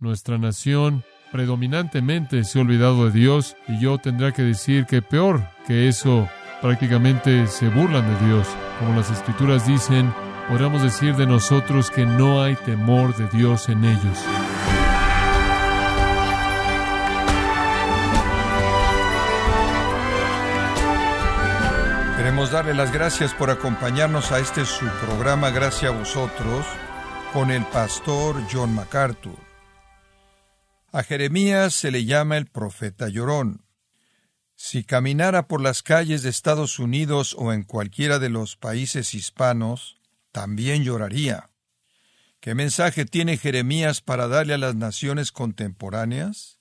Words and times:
Nuestra 0.00 0.38
nación 0.38 1.04
predominantemente 1.30 2.44
se 2.44 2.58
ha 2.58 2.62
olvidado 2.62 3.04
de 3.04 3.10
Dios 3.10 3.54
y 3.68 3.78
yo 3.80 3.98
tendré 3.98 4.32
que 4.32 4.42
decir 4.42 4.86
que 4.86 5.02
peor 5.02 5.42
que 5.66 5.88
eso, 5.88 6.26
prácticamente 6.62 7.46
se 7.46 7.68
burlan 7.68 8.06
de 8.08 8.26
Dios. 8.26 8.48
Como 8.78 8.96
las 8.96 9.10
escrituras 9.10 9.66
dicen, 9.66 10.10
podríamos 10.48 10.82
decir 10.82 11.16
de 11.16 11.26
nosotros 11.26 11.90
que 11.90 12.06
no 12.06 12.42
hay 12.42 12.56
temor 12.56 13.14
de 13.14 13.28
Dios 13.28 13.68
en 13.68 13.84
ellos. 13.84 14.18
Queremos 22.16 22.50
darle 22.52 22.72
las 22.72 22.90
gracias 22.90 23.34
por 23.34 23.50
acompañarnos 23.50 24.32
a 24.32 24.38
este 24.38 24.64
su 24.64 24.86
programa 25.06 25.50
Gracias 25.50 25.92
a 25.92 25.94
vosotros 25.94 26.64
con 27.34 27.50
el 27.50 27.64
pastor 27.66 28.36
John 28.50 28.74
MacArthur. 28.74 29.49
A 30.92 31.04
Jeremías 31.04 31.72
se 31.72 31.92
le 31.92 32.04
llama 32.04 32.36
el 32.36 32.46
profeta 32.46 33.08
llorón. 33.08 33.64
Si 34.56 34.82
caminara 34.82 35.46
por 35.46 35.60
las 35.60 35.84
calles 35.84 36.24
de 36.24 36.30
Estados 36.30 36.80
Unidos 36.80 37.36
o 37.38 37.52
en 37.52 37.62
cualquiera 37.62 38.18
de 38.18 38.28
los 38.28 38.56
países 38.56 39.14
hispanos, 39.14 39.98
también 40.32 40.82
lloraría. 40.82 41.50
¿Qué 42.40 42.56
mensaje 42.56 43.04
tiene 43.04 43.36
Jeremías 43.36 44.00
para 44.00 44.26
darle 44.26 44.54
a 44.54 44.58
las 44.58 44.74
naciones 44.74 45.30
contemporáneas? 45.30 46.58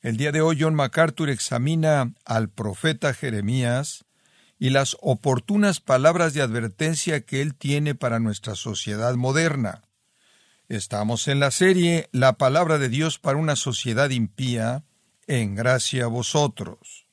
El 0.00 0.16
día 0.16 0.30
de 0.30 0.40
hoy 0.40 0.58
John 0.60 0.76
MacArthur 0.76 1.28
examina 1.28 2.14
al 2.24 2.50
profeta 2.50 3.14
Jeremías 3.14 4.04
y 4.60 4.70
las 4.70 4.96
oportunas 5.00 5.80
palabras 5.80 6.34
de 6.34 6.42
advertencia 6.42 7.22
que 7.22 7.42
él 7.42 7.56
tiene 7.56 7.96
para 7.96 8.20
nuestra 8.20 8.54
sociedad 8.54 9.14
moderna. 9.16 9.82
Estamos 10.68 11.28
en 11.28 11.40
la 11.40 11.50
serie 11.50 12.08
La 12.10 12.38
palabra 12.38 12.78
de 12.78 12.88
Dios 12.88 13.18
para 13.18 13.36
una 13.36 13.54
sociedad 13.54 14.08
impía, 14.08 14.84
en 15.26 15.54
gracia 15.54 16.04
a 16.04 16.08
vosotros. 16.08 17.06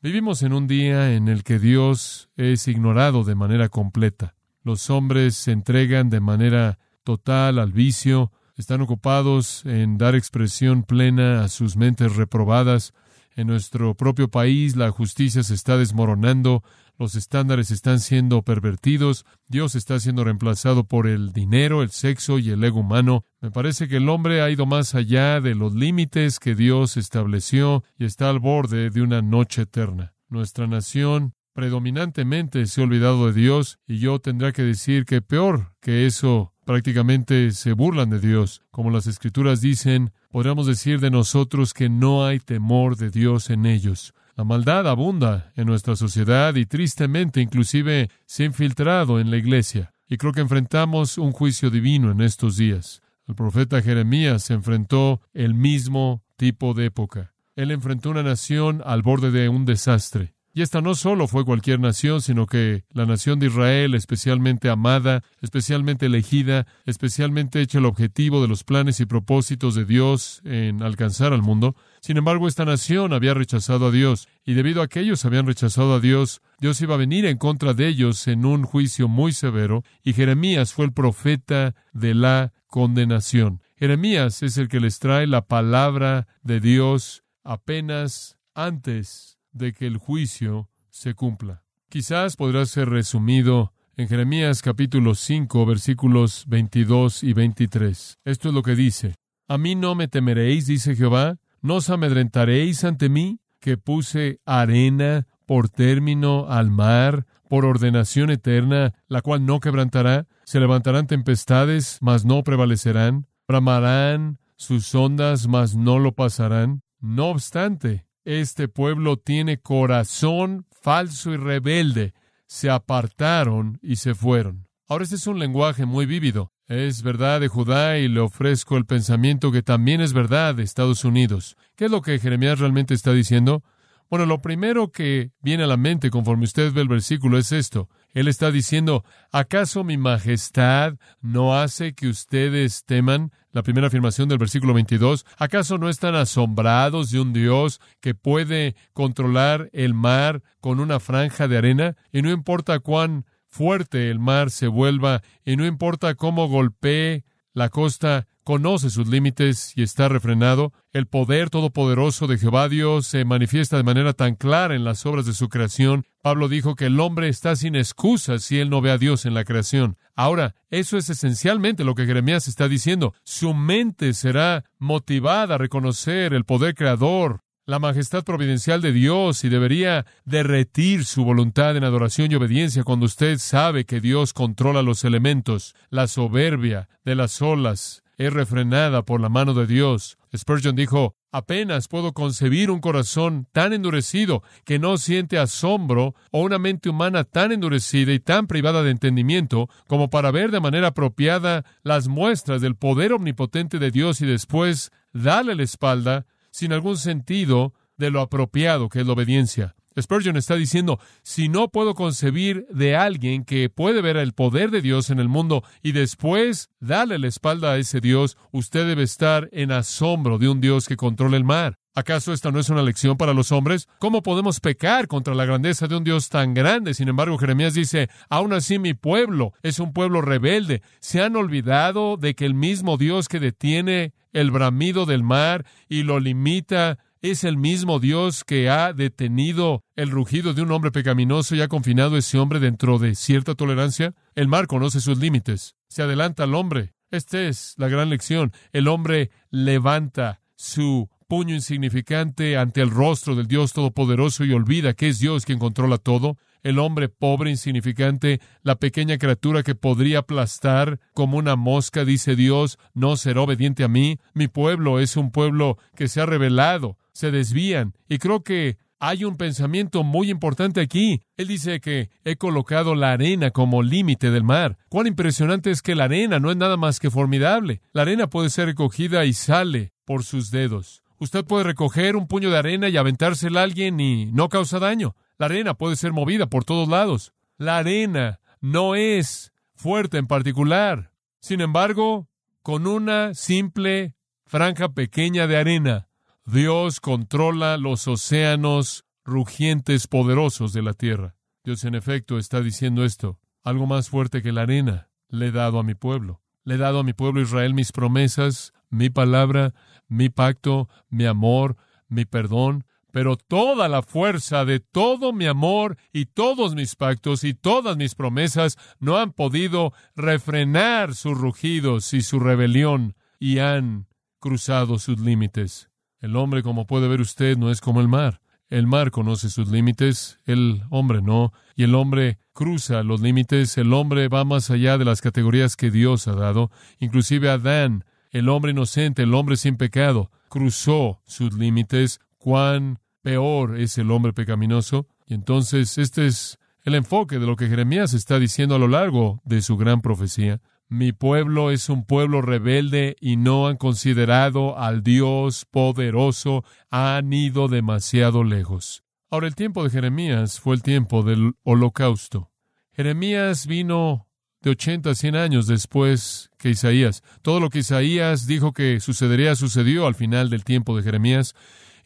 Vivimos 0.00 0.42
en 0.42 0.54
un 0.54 0.66
día 0.66 1.12
en 1.12 1.28
el 1.28 1.44
que 1.44 1.58
Dios 1.58 2.30
es 2.36 2.66
ignorado 2.66 3.24
de 3.24 3.34
manera 3.34 3.68
completa. 3.68 4.36
Los 4.62 4.88
hombres 4.88 5.36
se 5.36 5.52
entregan 5.52 6.08
de 6.08 6.20
manera 6.20 6.78
total 7.04 7.58
al 7.58 7.72
vicio, 7.72 8.32
están 8.56 8.80
ocupados 8.80 9.62
en 9.66 9.98
dar 9.98 10.14
expresión 10.14 10.82
plena 10.82 11.44
a 11.44 11.48
sus 11.48 11.76
mentes 11.76 12.16
reprobadas. 12.16 12.94
En 13.34 13.48
nuestro 13.48 13.94
propio 13.94 14.30
país 14.30 14.76
la 14.76 14.90
justicia 14.90 15.42
se 15.42 15.52
está 15.52 15.76
desmoronando, 15.76 16.64
los 16.98 17.14
estándares 17.14 17.70
están 17.70 18.00
siendo 18.00 18.42
pervertidos, 18.42 19.24
Dios 19.48 19.74
está 19.74 20.00
siendo 20.00 20.24
reemplazado 20.24 20.84
por 20.84 21.06
el 21.06 21.32
dinero, 21.32 21.82
el 21.82 21.90
sexo 21.90 22.38
y 22.38 22.50
el 22.50 22.64
ego 22.64 22.80
humano. 22.80 23.24
Me 23.40 23.50
parece 23.50 23.88
que 23.88 23.96
el 23.96 24.08
hombre 24.08 24.42
ha 24.42 24.50
ido 24.50 24.66
más 24.66 24.94
allá 24.94 25.40
de 25.40 25.54
los 25.54 25.74
límites 25.74 26.38
que 26.38 26.54
Dios 26.54 26.96
estableció 26.96 27.84
y 27.98 28.04
está 28.04 28.30
al 28.30 28.40
borde 28.40 28.90
de 28.90 29.02
una 29.02 29.22
noche 29.22 29.62
eterna. 29.62 30.14
Nuestra 30.28 30.66
nación 30.66 31.34
predominantemente 31.52 32.66
se 32.66 32.80
ha 32.80 32.84
olvidado 32.84 33.26
de 33.26 33.40
Dios 33.40 33.78
y 33.86 33.98
yo 33.98 34.18
tendré 34.18 34.52
que 34.52 34.62
decir 34.62 35.04
que 35.06 35.22
peor 35.22 35.72
que 35.80 36.06
eso 36.06 36.52
prácticamente 36.66 37.52
se 37.52 37.72
burlan 37.72 38.10
de 38.10 38.20
Dios. 38.20 38.60
Como 38.70 38.90
las 38.90 39.06
escrituras 39.06 39.60
dicen, 39.60 40.12
podríamos 40.30 40.66
decir 40.66 41.00
de 41.00 41.10
nosotros 41.10 41.72
que 41.72 41.88
no 41.88 42.26
hay 42.26 42.40
temor 42.40 42.96
de 42.96 43.10
Dios 43.10 43.48
en 43.48 43.64
ellos. 43.64 44.12
La 44.36 44.44
maldad 44.44 44.86
abunda 44.86 45.50
en 45.56 45.66
nuestra 45.66 45.96
sociedad 45.96 46.54
y 46.56 46.66
tristemente 46.66 47.40
inclusive 47.40 48.10
se 48.26 48.42
ha 48.42 48.46
infiltrado 48.46 49.18
en 49.18 49.30
la 49.30 49.38
iglesia. 49.38 49.94
Y 50.06 50.18
creo 50.18 50.32
que 50.32 50.42
enfrentamos 50.42 51.16
un 51.16 51.32
juicio 51.32 51.70
divino 51.70 52.10
en 52.10 52.20
estos 52.20 52.58
días. 52.58 53.00
El 53.26 53.34
profeta 53.34 53.80
Jeremías 53.80 54.42
se 54.42 54.52
enfrentó 54.52 55.22
el 55.32 55.54
mismo 55.54 56.22
tipo 56.36 56.74
de 56.74 56.84
época. 56.84 57.32
Él 57.54 57.70
enfrentó 57.70 58.10
una 58.10 58.22
nación 58.22 58.82
al 58.84 59.00
borde 59.00 59.30
de 59.30 59.48
un 59.48 59.64
desastre. 59.64 60.34
Y 60.56 60.62
esta 60.62 60.80
no 60.80 60.94
solo 60.94 61.28
fue 61.28 61.44
cualquier 61.44 61.80
nación, 61.80 62.22
sino 62.22 62.46
que 62.46 62.84
la 62.90 63.04
nación 63.04 63.38
de 63.38 63.48
Israel, 63.48 63.94
especialmente 63.94 64.70
amada, 64.70 65.22
especialmente 65.42 66.06
elegida, 66.06 66.66
especialmente 66.86 67.60
hecha 67.60 67.76
el 67.76 67.84
objetivo 67.84 68.40
de 68.40 68.48
los 68.48 68.64
planes 68.64 68.98
y 69.00 69.04
propósitos 69.04 69.74
de 69.74 69.84
Dios 69.84 70.40
en 70.46 70.82
alcanzar 70.82 71.34
al 71.34 71.42
mundo. 71.42 71.76
Sin 72.00 72.16
embargo, 72.16 72.48
esta 72.48 72.64
nación 72.64 73.12
había 73.12 73.34
rechazado 73.34 73.88
a 73.88 73.90
Dios, 73.90 74.28
y 74.46 74.54
debido 74.54 74.80
a 74.80 74.88
que 74.88 75.00
ellos 75.00 75.26
habían 75.26 75.46
rechazado 75.46 75.92
a 75.92 76.00
Dios, 76.00 76.40
Dios 76.58 76.80
iba 76.80 76.94
a 76.94 76.98
venir 76.98 77.26
en 77.26 77.36
contra 77.36 77.74
de 77.74 77.88
ellos 77.88 78.26
en 78.26 78.46
un 78.46 78.62
juicio 78.62 79.08
muy 79.08 79.34
severo, 79.34 79.84
y 80.02 80.14
Jeremías 80.14 80.72
fue 80.72 80.86
el 80.86 80.94
profeta 80.94 81.74
de 81.92 82.14
la 82.14 82.54
condenación. 82.66 83.60
Jeremías 83.76 84.42
es 84.42 84.56
el 84.56 84.68
que 84.68 84.80
les 84.80 85.00
trae 85.00 85.26
la 85.26 85.48
palabra 85.48 86.26
de 86.42 86.60
Dios 86.60 87.24
apenas 87.44 88.38
antes 88.54 89.35
de 89.56 89.72
que 89.72 89.86
el 89.86 89.96
juicio 89.96 90.68
se 90.90 91.14
cumpla. 91.14 91.62
Quizás 91.88 92.36
podrá 92.36 92.66
ser 92.66 92.88
resumido 92.88 93.72
en 93.96 94.08
Jeremías 94.08 94.60
capítulo 94.60 95.14
5 95.14 95.64
versículos 95.64 96.44
22 96.46 97.22
y 97.22 97.32
23. 97.32 98.18
Esto 98.24 98.48
es 98.48 98.54
lo 98.54 98.62
que 98.62 98.74
dice. 98.74 99.14
A 99.48 99.58
mí 99.58 99.74
no 99.74 99.94
me 99.94 100.08
temeréis, 100.08 100.66
dice 100.66 100.94
Jehová, 100.94 101.38
no 101.62 101.76
os 101.76 101.88
amedrentaréis 101.88 102.84
ante 102.84 103.08
mí, 103.08 103.40
que 103.60 103.78
puse 103.78 104.40
arena 104.44 105.26
por 105.46 105.68
término 105.68 106.46
al 106.48 106.70
mar, 106.70 107.26
por 107.48 107.64
ordenación 107.64 108.30
eterna, 108.30 108.92
la 109.08 109.22
cual 109.22 109.46
no 109.46 109.60
quebrantará, 109.60 110.26
se 110.44 110.60
levantarán 110.60 111.06
tempestades, 111.06 111.98
mas 112.00 112.24
no 112.24 112.42
prevalecerán, 112.42 113.26
bramarán 113.46 114.38
sus 114.56 114.94
ondas, 114.94 115.46
mas 115.46 115.76
no 115.76 115.98
lo 115.98 116.12
pasarán. 116.12 116.82
No 117.00 117.26
obstante, 117.26 118.06
este 118.26 118.66
pueblo 118.66 119.16
tiene 119.16 119.58
corazón 119.58 120.66
falso 120.82 121.32
y 121.32 121.36
rebelde. 121.36 122.12
Se 122.46 122.68
apartaron 122.68 123.78
y 123.82 123.96
se 123.96 124.16
fueron. 124.16 124.66
Ahora 124.88 125.04
este 125.04 125.14
es 125.14 125.28
un 125.28 125.38
lenguaje 125.38 125.86
muy 125.86 126.06
vívido. 126.06 126.52
Es 126.66 127.02
verdad 127.02 127.40
de 127.40 127.46
Judá 127.46 127.98
y 127.98 128.08
le 128.08 128.18
ofrezco 128.18 128.76
el 128.76 128.84
pensamiento 128.84 129.52
que 129.52 129.62
también 129.62 130.00
es 130.00 130.12
verdad 130.12 130.56
de 130.56 130.64
Estados 130.64 131.04
Unidos. 131.04 131.56
¿Qué 131.76 131.84
es 131.84 131.90
lo 131.92 132.02
que 132.02 132.18
Jeremías 132.18 132.58
realmente 132.58 132.94
está 132.94 133.12
diciendo? 133.12 133.62
Bueno, 134.10 134.26
lo 134.26 134.42
primero 134.42 134.90
que 134.90 135.30
viene 135.40 135.62
a 135.62 135.68
la 135.68 135.76
mente 135.76 136.10
conforme 136.10 136.44
usted 136.44 136.72
ve 136.72 136.80
el 136.80 136.88
versículo 136.88 137.38
es 137.38 137.52
esto. 137.52 137.88
Él 138.12 138.26
está 138.26 138.50
diciendo, 138.50 139.04
¿acaso 139.30 139.84
mi 139.84 139.98
majestad 139.98 140.94
no 141.20 141.56
hace 141.56 141.92
que 141.92 142.08
ustedes 142.08 142.84
teman? 142.84 143.30
La 143.56 143.62
primera 143.62 143.86
afirmación 143.86 144.28
del 144.28 144.36
versículo 144.36 144.74
22, 144.74 145.24
¿acaso 145.38 145.78
no 145.78 145.88
están 145.88 146.14
asombrados 146.14 147.10
de 147.10 147.20
un 147.20 147.32
Dios 147.32 147.80
que 148.00 148.14
puede 148.14 148.76
controlar 148.92 149.70
el 149.72 149.94
mar 149.94 150.42
con 150.60 150.78
una 150.78 151.00
franja 151.00 151.48
de 151.48 151.56
arena? 151.56 151.96
Y 152.12 152.20
no 152.20 152.30
importa 152.30 152.80
cuán 152.80 153.24
fuerte 153.48 154.10
el 154.10 154.18
mar 154.18 154.50
se 154.50 154.66
vuelva, 154.66 155.22
y 155.42 155.56
no 155.56 155.64
importa 155.64 156.16
cómo 156.16 156.48
golpee 156.48 157.24
la 157.54 157.70
costa, 157.70 158.26
conoce 158.46 158.90
sus 158.90 159.08
límites 159.08 159.72
y 159.74 159.82
está 159.82 160.08
refrenado. 160.08 160.72
El 160.92 161.08
poder 161.08 161.50
todopoderoso 161.50 162.28
de 162.28 162.38
Jehová 162.38 162.68
Dios 162.68 163.08
se 163.08 163.24
manifiesta 163.24 163.76
de 163.76 163.82
manera 163.82 164.12
tan 164.12 164.36
clara 164.36 164.76
en 164.76 164.84
las 164.84 165.04
obras 165.04 165.26
de 165.26 165.32
su 165.32 165.48
creación. 165.48 166.06
Pablo 166.22 166.48
dijo 166.48 166.76
que 166.76 166.86
el 166.86 167.00
hombre 167.00 167.28
está 167.28 167.56
sin 167.56 167.74
excusa 167.74 168.38
si 168.38 168.60
él 168.60 168.70
no 168.70 168.80
ve 168.80 168.92
a 168.92 168.98
Dios 168.98 169.26
en 169.26 169.34
la 169.34 169.44
creación. 169.44 169.96
Ahora, 170.14 170.54
eso 170.70 170.96
es 170.96 171.10
esencialmente 171.10 171.82
lo 171.82 171.96
que 171.96 172.06
Jeremías 172.06 172.46
está 172.46 172.68
diciendo. 172.68 173.14
Su 173.24 173.52
mente 173.52 174.14
será 174.14 174.64
motivada 174.78 175.56
a 175.56 175.58
reconocer 175.58 176.32
el 176.32 176.44
poder 176.44 176.76
creador, 176.76 177.40
la 177.64 177.80
majestad 177.80 178.22
providencial 178.22 178.80
de 178.80 178.92
Dios 178.92 179.42
y 179.42 179.48
debería 179.48 180.06
derretir 180.24 181.04
su 181.04 181.24
voluntad 181.24 181.76
en 181.76 181.82
adoración 181.82 182.30
y 182.30 182.36
obediencia 182.36 182.84
cuando 182.84 183.06
usted 183.06 183.38
sabe 183.38 183.86
que 183.86 184.00
Dios 184.00 184.32
controla 184.32 184.82
los 184.82 185.02
elementos, 185.02 185.74
la 185.90 186.06
soberbia 186.06 186.88
de 187.04 187.16
las 187.16 187.42
olas, 187.42 188.04
es 188.18 188.32
refrenada 188.32 189.02
por 189.02 189.20
la 189.20 189.28
mano 189.28 189.54
de 189.54 189.66
Dios. 189.66 190.18
Spurgeon 190.34 190.74
dijo, 190.74 191.14
apenas 191.32 191.88
puedo 191.88 192.12
concebir 192.12 192.70
un 192.70 192.80
corazón 192.80 193.46
tan 193.52 193.72
endurecido 193.72 194.42
que 194.64 194.78
no 194.78 194.96
siente 194.98 195.38
asombro 195.38 196.14
o 196.30 196.40
una 196.40 196.58
mente 196.58 196.88
humana 196.88 197.24
tan 197.24 197.52
endurecida 197.52 198.12
y 198.12 198.20
tan 198.20 198.46
privada 198.46 198.82
de 198.82 198.90
entendimiento 198.90 199.68
como 199.86 200.08
para 200.10 200.30
ver 200.30 200.50
de 200.50 200.60
manera 200.60 200.88
apropiada 200.88 201.64
las 201.82 202.08
muestras 202.08 202.60
del 202.60 202.76
poder 202.76 203.12
omnipotente 203.12 203.78
de 203.78 203.90
Dios 203.90 204.20
y 204.20 204.26
después 204.26 204.90
darle 205.12 205.54
la 205.54 205.62
espalda 205.62 206.26
sin 206.50 206.72
algún 206.72 206.96
sentido 206.96 207.74
de 207.96 208.10
lo 208.10 208.20
apropiado 208.20 208.88
que 208.88 209.00
es 209.00 209.06
la 209.06 209.12
obediencia. 209.12 209.74
Spurgeon 210.00 210.36
está 210.36 210.56
diciendo, 210.56 210.98
si 211.22 211.48
no 211.48 211.68
puedo 211.68 211.94
concebir 211.94 212.66
de 212.70 212.96
alguien 212.96 213.44
que 213.44 213.68
puede 213.68 214.02
ver 214.02 214.16
el 214.16 214.32
poder 214.32 214.70
de 214.70 214.82
Dios 214.82 215.10
en 215.10 215.18
el 215.18 215.28
mundo 215.28 215.62
y 215.82 215.92
después 215.92 216.70
darle 216.80 217.18
la 217.18 217.28
espalda 217.28 217.72
a 217.72 217.78
ese 217.78 218.00
Dios, 218.00 218.36
usted 218.52 218.86
debe 218.86 219.02
estar 219.02 219.48
en 219.52 219.72
asombro 219.72 220.38
de 220.38 220.48
un 220.48 220.60
Dios 220.60 220.86
que 220.86 220.96
controla 220.96 221.36
el 221.36 221.44
mar. 221.44 221.78
¿Acaso 221.96 222.34
esta 222.34 222.50
no 222.52 222.60
es 222.60 222.68
una 222.68 222.82
lección 222.82 223.16
para 223.16 223.32
los 223.32 223.52
hombres? 223.52 223.88
¿Cómo 223.98 224.22
podemos 224.22 224.60
pecar 224.60 225.08
contra 225.08 225.34
la 225.34 225.46
grandeza 225.46 225.88
de 225.88 225.96
un 225.96 226.04
Dios 226.04 226.28
tan 226.28 226.52
grande? 226.52 226.92
Sin 226.92 227.08
embargo, 227.08 227.38
Jeremías 227.38 227.72
dice, 227.72 228.10
aún 228.28 228.52
así 228.52 228.78
mi 228.78 228.92
pueblo 228.92 229.54
es 229.62 229.78
un 229.78 229.94
pueblo 229.94 230.20
rebelde. 230.20 230.82
Se 231.00 231.22
han 231.22 231.36
olvidado 231.36 232.18
de 232.18 232.34
que 232.34 232.44
el 232.44 232.52
mismo 232.52 232.98
Dios 232.98 233.28
que 233.28 233.40
detiene 233.40 234.12
el 234.34 234.50
bramido 234.50 235.06
del 235.06 235.22
mar 235.22 235.64
y 235.88 236.02
lo 236.02 236.20
limita 236.20 236.98
es 237.30 237.44
el 237.44 237.56
mismo 237.56 237.98
Dios 237.98 238.44
que 238.44 238.68
ha 238.68 238.92
detenido 238.92 239.82
el 239.96 240.10
rugido 240.10 240.54
de 240.54 240.62
un 240.62 240.70
hombre 240.70 240.90
pecaminoso 240.90 241.54
y 241.54 241.60
ha 241.60 241.68
confinado 241.68 242.16
a 242.16 242.18
ese 242.18 242.38
hombre 242.38 242.60
dentro 242.60 242.98
de 242.98 243.14
cierta 243.14 243.54
tolerancia. 243.54 244.14
El 244.34 244.48
mar 244.48 244.66
conoce 244.66 245.00
sus 245.00 245.18
límites. 245.18 245.74
Se 245.88 246.02
adelanta 246.02 246.44
al 246.44 246.54
hombre. 246.54 246.94
Esta 247.10 247.40
es 247.40 247.74
la 247.78 247.88
gran 247.88 248.10
lección. 248.10 248.52
El 248.72 248.88
hombre 248.88 249.30
levanta 249.50 250.40
su 250.56 251.08
puño 251.28 251.54
insignificante 251.54 252.56
ante 252.56 252.80
el 252.80 252.90
rostro 252.90 253.34
del 253.34 253.46
Dios 253.46 253.72
Todopoderoso 253.72 254.44
y 254.44 254.52
olvida 254.52 254.94
que 254.94 255.08
es 255.08 255.18
Dios 255.18 255.44
quien 255.44 255.58
controla 255.58 255.98
todo. 255.98 256.36
El 256.66 256.80
hombre 256.80 257.08
pobre, 257.08 257.50
insignificante, 257.50 258.40
la 258.64 258.74
pequeña 258.74 259.18
criatura 259.18 259.62
que 259.62 259.76
podría 259.76 260.18
aplastar 260.18 260.98
como 261.14 261.38
una 261.38 261.54
mosca, 261.54 262.04
dice 262.04 262.34
Dios, 262.34 262.76
no 262.92 263.16
será 263.16 263.42
obediente 263.42 263.84
a 263.84 263.88
mí. 263.88 264.18
Mi 264.34 264.48
pueblo 264.48 264.98
es 264.98 265.16
un 265.16 265.30
pueblo 265.30 265.78
que 265.94 266.08
se 266.08 266.20
ha 266.20 266.26
revelado, 266.26 266.98
se 267.12 267.30
desvían. 267.30 267.94
Y 268.08 268.18
creo 268.18 268.42
que 268.42 268.78
hay 268.98 269.22
un 269.22 269.36
pensamiento 269.36 270.02
muy 270.02 270.28
importante 270.28 270.80
aquí. 270.80 271.22
Él 271.36 271.46
dice 271.46 271.78
que 271.78 272.10
he 272.24 272.34
colocado 272.34 272.96
la 272.96 273.12
arena 273.12 273.52
como 273.52 273.84
límite 273.84 274.32
del 274.32 274.42
mar. 274.42 274.76
Cuán 274.88 275.06
impresionante 275.06 275.70
es 275.70 275.82
que 275.82 275.94
la 275.94 276.06
arena 276.06 276.40
no 276.40 276.50
es 276.50 276.56
nada 276.56 276.76
más 276.76 276.98
que 276.98 277.12
formidable. 277.12 277.80
La 277.92 278.02
arena 278.02 278.28
puede 278.28 278.50
ser 278.50 278.66
recogida 278.66 279.24
y 279.24 279.34
sale 279.34 279.92
por 280.04 280.24
sus 280.24 280.50
dedos. 280.50 281.04
Usted 281.20 281.44
puede 281.44 281.62
recoger 281.62 282.16
un 282.16 282.26
puño 282.26 282.50
de 282.50 282.58
arena 282.58 282.88
y 282.88 282.96
aventársela 282.96 283.60
a 283.60 283.62
alguien 283.62 284.00
y 284.00 284.26
no 284.32 284.48
causa 284.48 284.80
daño. 284.80 285.14
La 285.38 285.46
arena 285.46 285.74
puede 285.74 285.96
ser 285.96 286.12
movida 286.12 286.46
por 286.46 286.64
todos 286.64 286.88
lados. 286.88 287.32
La 287.58 287.78
arena 287.78 288.40
no 288.60 288.94
es 288.94 289.52
fuerte 289.74 290.18
en 290.18 290.26
particular. 290.26 291.12
Sin 291.40 291.60
embargo, 291.60 292.28
con 292.62 292.86
una 292.86 293.34
simple 293.34 294.14
franja 294.46 294.90
pequeña 294.90 295.46
de 295.46 295.56
arena, 295.56 296.08
Dios 296.44 297.00
controla 297.00 297.76
los 297.76 298.08
océanos 298.08 299.04
rugientes 299.24 300.06
poderosos 300.06 300.72
de 300.72 300.82
la 300.82 300.94
tierra. 300.94 301.36
Dios 301.64 301.84
en 301.84 301.94
efecto 301.94 302.38
está 302.38 302.60
diciendo 302.60 303.04
esto. 303.04 303.38
Algo 303.62 303.86
más 303.86 304.08
fuerte 304.08 304.42
que 304.42 304.52
la 304.52 304.62
arena 304.62 305.10
le 305.28 305.48
he 305.48 305.52
dado 305.52 305.80
a 305.80 305.82
mi 305.82 305.94
pueblo. 305.94 306.40
Le 306.64 306.76
he 306.76 306.78
dado 306.78 307.00
a 307.00 307.04
mi 307.04 307.12
pueblo 307.12 307.40
Israel 307.40 307.74
mis 307.74 307.92
promesas, 307.92 308.72
mi 308.88 309.10
palabra, 309.10 309.74
mi 310.08 310.28
pacto, 310.28 310.88
mi 311.08 311.26
amor, 311.26 311.76
mi 312.08 312.24
perdón, 312.24 312.84
pero 313.16 313.38
toda 313.38 313.88
la 313.88 314.02
fuerza 314.02 314.66
de 314.66 314.78
todo 314.78 315.32
mi 315.32 315.46
amor 315.46 315.96
y 316.12 316.26
todos 316.26 316.74
mis 316.74 316.96
pactos 316.96 317.44
y 317.44 317.54
todas 317.54 317.96
mis 317.96 318.14
promesas 318.14 318.76
no 318.98 319.16
han 319.16 319.32
podido 319.32 319.94
refrenar 320.16 321.14
sus 321.14 321.38
rugidos 321.38 322.12
y 322.12 322.20
su 322.20 322.40
rebelión 322.40 323.14
y 323.40 323.60
han 323.60 324.06
cruzado 324.38 324.98
sus 324.98 325.18
límites. 325.18 325.88
El 326.20 326.36
hombre, 326.36 326.62
como 326.62 326.86
puede 326.86 327.08
ver 327.08 327.22
usted, 327.22 327.56
no 327.56 327.70
es 327.70 327.80
como 327.80 328.02
el 328.02 328.08
mar. 328.08 328.42
El 328.68 328.86
mar 328.86 329.10
conoce 329.10 329.48
sus 329.48 329.70
límites, 329.70 330.38
el 330.44 330.82
hombre 330.90 331.22
no, 331.22 331.54
y 331.74 331.84
el 331.84 331.94
hombre 331.94 332.38
cruza 332.52 333.02
los 333.02 333.22
límites, 333.22 333.78
el 333.78 333.94
hombre 333.94 334.28
va 334.28 334.44
más 334.44 334.70
allá 334.70 334.98
de 334.98 335.06
las 335.06 335.22
categorías 335.22 335.74
que 335.76 335.90
Dios 335.90 336.28
ha 336.28 336.34
dado, 336.34 336.70
inclusive 336.98 337.48
Adán 337.48 338.04
el 338.30 338.50
hombre 338.50 338.72
inocente, 338.72 339.22
el 339.22 339.32
hombre 339.32 339.56
sin 339.56 339.78
pecado, 339.78 340.30
cruzó 340.50 341.22
sus 341.24 341.54
límites, 341.54 342.20
cuán 342.36 342.98
peor 343.26 343.76
es 343.80 343.98
el 343.98 344.12
hombre 344.12 344.32
pecaminoso. 344.32 345.08
Y 345.26 345.34
entonces 345.34 345.98
este 345.98 346.28
es 346.28 346.60
el 346.84 346.94
enfoque 346.94 347.40
de 347.40 347.46
lo 347.46 347.56
que 347.56 347.66
Jeremías 347.66 348.14
está 348.14 348.38
diciendo 348.38 348.76
a 348.76 348.78
lo 348.78 348.86
largo 348.86 349.42
de 349.44 349.62
su 349.62 349.76
gran 349.76 350.00
profecía. 350.00 350.60
Mi 350.88 351.10
pueblo 351.10 351.72
es 351.72 351.88
un 351.88 352.04
pueblo 352.04 352.40
rebelde 352.40 353.16
y 353.20 353.34
no 353.34 353.66
han 353.66 353.78
considerado 353.78 354.78
al 354.78 355.02
Dios 355.02 355.66
poderoso, 355.68 356.62
han 356.88 357.32
ido 357.32 357.66
demasiado 357.66 358.44
lejos. 358.44 359.02
Ahora 359.28 359.48
el 359.48 359.56
tiempo 359.56 359.82
de 359.82 359.90
Jeremías 359.90 360.60
fue 360.60 360.76
el 360.76 360.82
tiempo 360.82 361.24
del 361.24 361.54
holocausto. 361.64 362.52
Jeremías 362.92 363.66
vino 363.66 364.28
de 364.60 364.70
80 364.70 365.10
a 365.10 365.14
100 365.16 365.34
años 365.34 365.66
después 365.66 366.52
que 366.58 366.70
Isaías. 366.70 367.24
Todo 367.42 367.58
lo 367.58 367.70
que 367.70 367.80
Isaías 367.80 368.46
dijo 368.46 368.72
que 368.72 369.00
sucedería 369.00 369.56
sucedió 369.56 370.06
al 370.06 370.14
final 370.14 370.48
del 370.48 370.62
tiempo 370.62 370.96
de 370.96 371.02
Jeremías. 371.02 371.56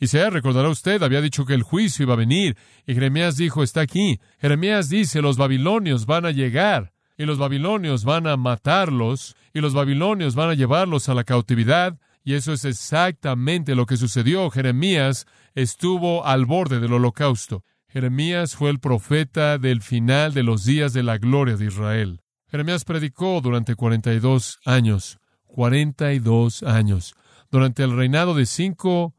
Isaías, 0.00 0.32
recordará 0.32 0.70
usted, 0.70 1.02
había 1.02 1.20
dicho 1.20 1.44
que 1.44 1.52
el 1.52 1.62
juicio 1.62 2.04
iba 2.04 2.14
a 2.14 2.16
venir, 2.16 2.56
y 2.86 2.94
Jeremías 2.94 3.36
dijo, 3.36 3.62
está 3.62 3.82
aquí. 3.82 4.18
Jeremías 4.38 4.88
dice, 4.88 5.20
los 5.20 5.36
babilonios 5.36 6.06
van 6.06 6.24
a 6.24 6.30
llegar, 6.30 6.92
y 7.18 7.26
los 7.26 7.36
babilonios 7.36 8.04
van 8.04 8.26
a 8.26 8.38
matarlos, 8.38 9.36
y 9.52 9.60
los 9.60 9.74
babilonios 9.74 10.34
van 10.34 10.48
a 10.48 10.54
llevarlos 10.54 11.10
a 11.10 11.14
la 11.14 11.24
cautividad, 11.24 11.98
y 12.24 12.32
eso 12.32 12.54
es 12.54 12.64
exactamente 12.64 13.74
lo 13.74 13.84
que 13.84 13.98
sucedió. 13.98 14.50
Jeremías 14.50 15.26
estuvo 15.54 16.24
al 16.24 16.46
borde 16.46 16.80
del 16.80 16.94
holocausto. 16.94 17.64
Jeremías 17.88 18.56
fue 18.56 18.70
el 18.70 18.78
profeta 18.78 19.58
del 19.58 19.82
final 19.82 20.32
de 20.32 20.44
los 20.44 20.64
días 20.64 20.92
de 20.94 21.02
la 21.02 21.18
gloria 21.18 21.56
de 21.56 21.66
Israel. 21.66 22.20
Jeremías 22.50 22.84
predicó 22.84 23.40
durante 23.42 23.74
42 23.74 24.60
años, 24.64 25.18
42 25.46 26.62
años. 26.62 27.14
Durante 27.50 27.82
el 27.82 27.96
reinado 27.96 28.34
de 28.34 28.46
cinco 28.46 29.14